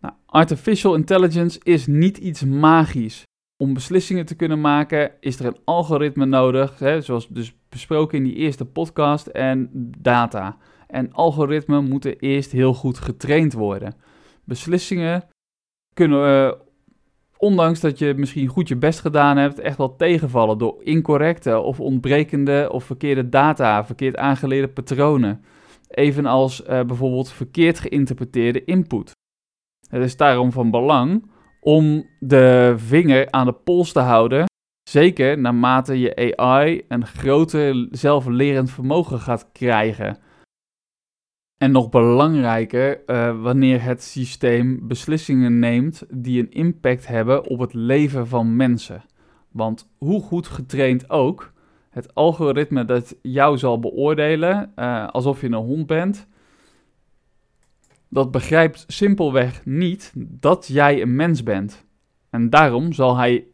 Nou, 0.00 0.14
artificial 0.26 0.94
intelligence 0.94 1.60
is 1.62 1.86
niet 1.86 2.18
iets 2.18 2.44
magisch. 2.44 3.26
Om 3.62 3.74
beslissingen 3.74 4.26
te 4.26 4.34
kunnen 4.34 4.60
maken 4.60 5.12
is 5.20 5.38
er 5.38 5.46
een 5.46 5.58
algoritme 5.64 6.24
nodig, 6.24 6.78
hè, 6.78 7.00
zoals 7.00 7.28
dus 7.28 7.54
besproken 7.68 8.18
in 8.18 8.24
die 8.24 8.34
eerste 8.34 8.64
podcast, 8.64 9.26
en 9.26 9.70
data. 9.98 10.56
En 10.86 11.12
algoritmen 11.12 11.84
moeten 11.84 12.18
eerst 12.18 12.52
heel 12.52 12.74
goed 12.74 12.98
getraind 12.98 13.52
worden. 13.52 13.94
Beslissingen 14.44 15.24
kunnen, 15.94 16.46
uh, 16.46 16.52
ondanks 17.36 17.80
dat 17.80 17.98
je 17.98 18.14
misschien 18.16 18.48
goed 18.48 18.68
je 18.68 18.76
best 18.76 19.00
gedaan 19.00 19.36
hebt, 19.36 19.58
echt 19.58 19.76
wel 19.76 19.96
tegenvallen 19.96 20.58
door 20.58 20.82
incorrecte 20.82 21.58
of 21.58 21.80
ontbrekende 21.80 22.68
of 22.72 22.84
verkeerde 22.84 23.28
data, 23.28 23.84
verkeerd 23.84 24.16
aangeleerde 24.16 24.68
patronen. 24.68 25.44
Evenals 25.88 26.62
uh, 26.62 26.66
bijvoorbeeld 26.66 27.30
verkeerd 27.30 27.78
geïnterpreteerde 27.78 28.64
input. 28.64 29.10
Het 29.88 30.02
is 30.02 30.16
daarom 30.16 30.52
van 30.52 30.70
belang 30.70 31.30
om 31.60 32.06
de 32.20 32.74
vinger 32.76 33.30
aan 33.30 33.46
de 33.46 33.52
pols 33.52 33.92
te 33.92 34.00
houden. 34.00 34.46
Zeker 34.90 35.38
naarmate 35.38 35.98
je 35.98 36.36
AI 36.36 36.84
een 36.88 37.06
groter 37.06 37.88
zelflerend 37.90 38.70
vermogen 38.70 39.20
gaat 39.20 39.52
krijgen. 39.52 40.18
En 41.58 41.70
nog 41.70 41.88
belangrijker, 41.88 43.00
uh, 43.06 43.42
wanneer 43.42 43.82
het 43.82 44.02
systeem 44.02 44.88
beslissingen 44.88 45.58
neemt 45.58 46.04
die 46.10 46.40
een 46.40 46.50
impact 46.50 47.06
hebben 47.06 47.46
op 47.46 47.58
het 47.58 47.74
leven 47.74 48.26
van 48.26 48.56
mensen. 48.56 49.04
Want 49.52 49.90
hoe 49.98 50.22
goed 50.22 50.46
getraind 50.46 51.10
ook, 51.10 51.52
het 51.90 52.14
algoritme 52.14 52.84
dat 52.84 53.16
jou 53.22 53.58
zal 53.58 53.80
beoordelen 53.80 54.72
uh, 54.76 55.08
alsof 55.08 55.40
je 55.40 55.46
een 55.46 55.54
hond 55.54 55.86
bent, 55.86 56.26
dat 58.08 58.30
begrijpt 58.30 58.84
simpelweg 58.86 59.64
niet 59.64 60.12
dat 60.16 60.66
jij 60.66 61.02
een 61.02 61.16
mens 61.16 61.42
bent. 61.42 61.86
En 62.30 62.50
daarom 62.50 62.92
zal 62.92 63.16
hij 63.16 63.46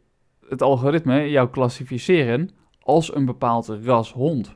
het 0.49 0.61
algoritme 0.61 1.29
jou 1.29 1.49
klassificeren 1.49 2.49
als 2.79 3.15
een 3.15 3.25
bepaald 3.25 3.67
ras 3.67 4.11
hond. 4.13 4.55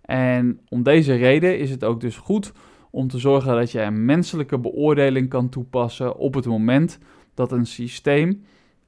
En 0.00 0.60
om 0.68 0.82
deze 0.82 1.14
reden 1.14 1.58
is 1.58 1.70
het 1.70 1.84
ook 1.84 2.00
dus 2.00 2.16
goed 2.16 2.52
om 2.90 3.08
te 3.08 3.18
zorgen 3.18 3.54
dat 3.54 3.70
je 3.70 3.80
een 3.80 4.04
menselijke 4.04 4.58
beoordeling 4.58 5.28
kan 5.28 5.48
toepassen 5.48 6.16
op 6.16 6.34
het 6.34 6.46
moment 6.46 6.98
dat 7.34 7.52
een 7.52 7.66
systeem 7.66 8.44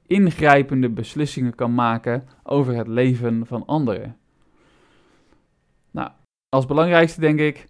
ingrijpende 0.07 0.89
beslissingen 0.89 1.55
kan 1.55 1.73
maken 1.73 2.23
over 2.43 2.75
het 2.75 2.87
leven 2.87 3.45
van 3.45 3.65
anderen. 3.65 4.17
Nou, 5.91 6.09
als 6.49 6.65
belangrijkste 6.65 7.19
denk 7.19 7.39
ik, 7.39 7.67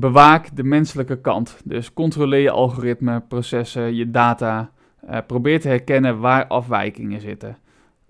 bewaak 0.00 0.56
de 0.56 0.64
menselijke 0.64 1.20
kant. 1.20 1.60
Dus 1.64 1.92
controleer 1.92 2.40
je 2.40 2.50
algoritme, 2.50 3.20
processen, 3.20 3.94
je 3.94 4.10
data. 4.10 4.70
Uh, 5.10 5.18
probeer 5.26 5.60
te 5.60 5.68
herkennen 5.68 6.20
waar 6.20 6.46
afwijkingen 6.46 7.20
zitten. 7.20 7.58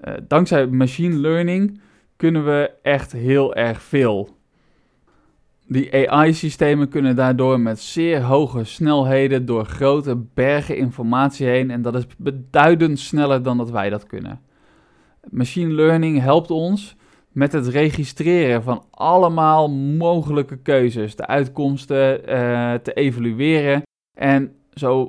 Uh, 0.04 0.14
dankzij 0.28 0.66
machine 0.66 1.16
learning 1.16 1.80
kunnen 2.16 2.44
we 2.44 2.70
echt 2.82 3.12
heel 3.12 3.54
erg 3.54 3.82
veel. 3.82 4.36
Die 5.66 6.10
AI-systemen 6.10 6.88
kunnen 6.88 7.16
daardoor 7.16 7.60
met 7.60 7.80
zeer 7.80 8.22
hoge 8.22 8.64
snelheden 8.64 9.46
door 9.46 9.64
grote 9.64 10.16
bergen 10.34 10.76
informatie 10.76 11.46
heen 11.46 11.70
en 11.70 11.82
dat 11.82 11.94
is 11.94 12.06
beduidend 12.18 12.98
sneller 12.98 13.42
dan 13.42 13.56
dat 13.56 13.70
wij 13.70 13.90
dat 13.90 14.06
kunnen. 14.06 14.40
Machine 15.30 15.72
learning 15.72 16.20
helpt 16.20 16.50
ons 16.50 16.96
met 17.34 17.52
het 17.52 17.66
registreren 17.66 18.62
van 18.62 18.84
allemaal 18.90 19.70
mogelijke 19.70 20.56
keuzes, 20.56 21.16
de 21.16 21.26
uitkomsten 21.26 22.20
uh, 22.20 22.74
te 22.74 22.92
evalueren 22.92 23.82
en 24.18 24.56
zo 24.74 25.06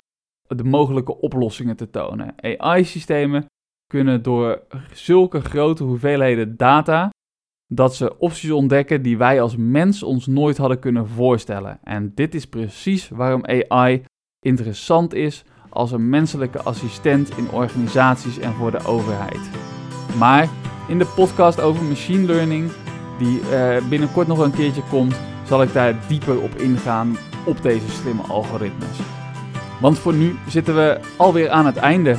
de 0.47 0.63
mogelijke 0.63 1.17
oplossingen 1.17 1.75
te 1.75 1.89
tonen. 1.89 2.33
AI-systemen 2.57 3.45
kunnen 3.87 4.21
door 4.23 4.61
zulke 4.93 5.41
grote 5.41 5.83
hoeveelheden 5.83 6.57
data 6.57 7.09
dat 7.67 7.95
ze 7.95 8.17
opties 8.17 8.51
ontdekken 8.51 9.01
die 9.01 9.17
wij 9.17 9.41
als 9.41 9.55
mens 9.55 10.03
ons 10.03 10.27
nooit 10.27 10.57
hadden 10.57 10.79
kunnen 10.79 11.07
voorstellen. 11.07 11.79
En 11.83 12.11
dit 12.15 12.35
is 12.35 12.47
precies 12.47 13.09
waarom 13.09 13.45
AI 13.45 14.03
interessant 14.39 15.13
is 15.13 15.43
als 15.69 15.91
een 15.91 16.09
menselijke 16.09 16.61
assistent 16.61 17.37
in 17.37 17.49
organisaties 17.49 18.39
en 18.39 18.53
voor 18.53 18.71
de 18.71 18.85
overheid. 18.85 19.49
Maar 20.17 20.49
in 20.87 20.97
de 20.97 21.05
podcast 21.05 21.61
over 21.61 21.83
machine 21.83 22.25
learning, 22.25 22.71
die 23.17 23.39
uh, 23.51 23.77
binnenkort 23.89 24.27
nog 24.27 24.39
een 24.39 24.53
keertje 24.53 24.81
komt, 24.89 25.15
zal 25.47 25.61
ik 25.61 25.73
daar 25.73 25.95
dieper 26.07 26.39
op 26.39 26.55
ingaan 26.55 27.17
op 27.45 27.61
deze 27.61 27.89
slimme 28.01 28.21
algoritmes. 28.21 28.97
Want 29.81 29.99
voor 29.99 30.13
nu 30.13 30.35
zitten 30.47 30.75
we 30.75 30.99
alweer 31.15 31.49
aan 31.49 31.65
het 31.65 31.77
einde. 31.77 32.15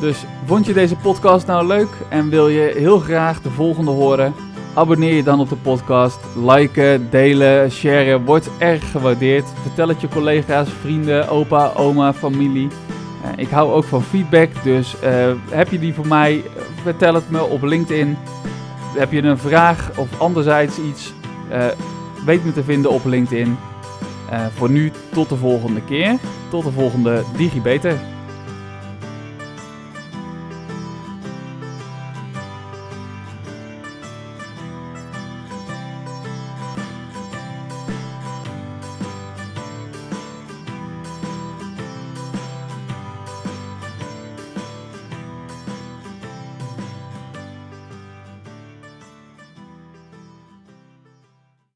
Dus 0.00 0.24
vond 0.46 0.66
je 0.66 0.72
deze 0.72 0.96
podcast 0.96 1.46
nou 1.46 1.66
leuk 1.66 1.88
en 2.08 2.28
wil 2.28 2.48
je 2.48 2.72
heel 2.76 2.98
graag 2.98 3.42
de 3.42 3.50
volgende 3.50 3.90
horen? 3.90 4.34
Abonneer 4.74 5.14
je 5.14 5.22
dan 5.22 5.40
op 5.40 5.48
de 5.48 5.56
podcast. 5.56 6.18
Liken, 6.36 7.10
delen, 7.10 7.70
sharen 7.70 8.24
wordt 8.24 8.50
erg 8.58 8.90
gewaardeerd. 8.90 9.44
Vertel 9.62 9.88
het 9.88 10.00
je 10.00 10.08
collega's, 10.08 10.68
vrienden, 10.80 11.28
opa, 11.28 11.72
oma, 11.76 12.12
familie. 12.12 12.68
Uh, 13.24 13.30
ik 13.36 13.48
hou 13.48 13.72
ook 13.72 13.84
van 13.84 14.02
feedback, 14.02 14.50
dus 14.62 14.94
uh, 15.04 15.10
heb 15.50 15.70
je 15.70 15.78
die 15.78 15.94
voor 15.94 16.06
mij? 16.06 16.44
Vertel 16.82 17.14
het 17.14 17.30
me 17.30 17.42
op 17.42 17.62
LinkedIn. 17.62 18.16
Heb 18.96 19.12
je 19.12 19.22
een 19.22 19.38
vraag 19.38 19.90
of 19.96 20.20
anderzijds 20.20 20.78
iets? 20.78 21.12
Uh, 21.52 21.66
weet 22.24 22.44
me 22.44 22.52
te 22.52 22.64
vinden 22.64 22.90
op 22.90 23.04
LinkedIn. 23.04 23.56
voor 24.54 24.70
nu 24.70 24.92
tot 25.12 25.28
de 25.28 25.36
volgende 25.36 25.82
keer. 25.82 26.16
Tot 26.50 26.64
de 26.64 26.72
volgende 26.72 27.22
DigiBeter. 27.36 27.98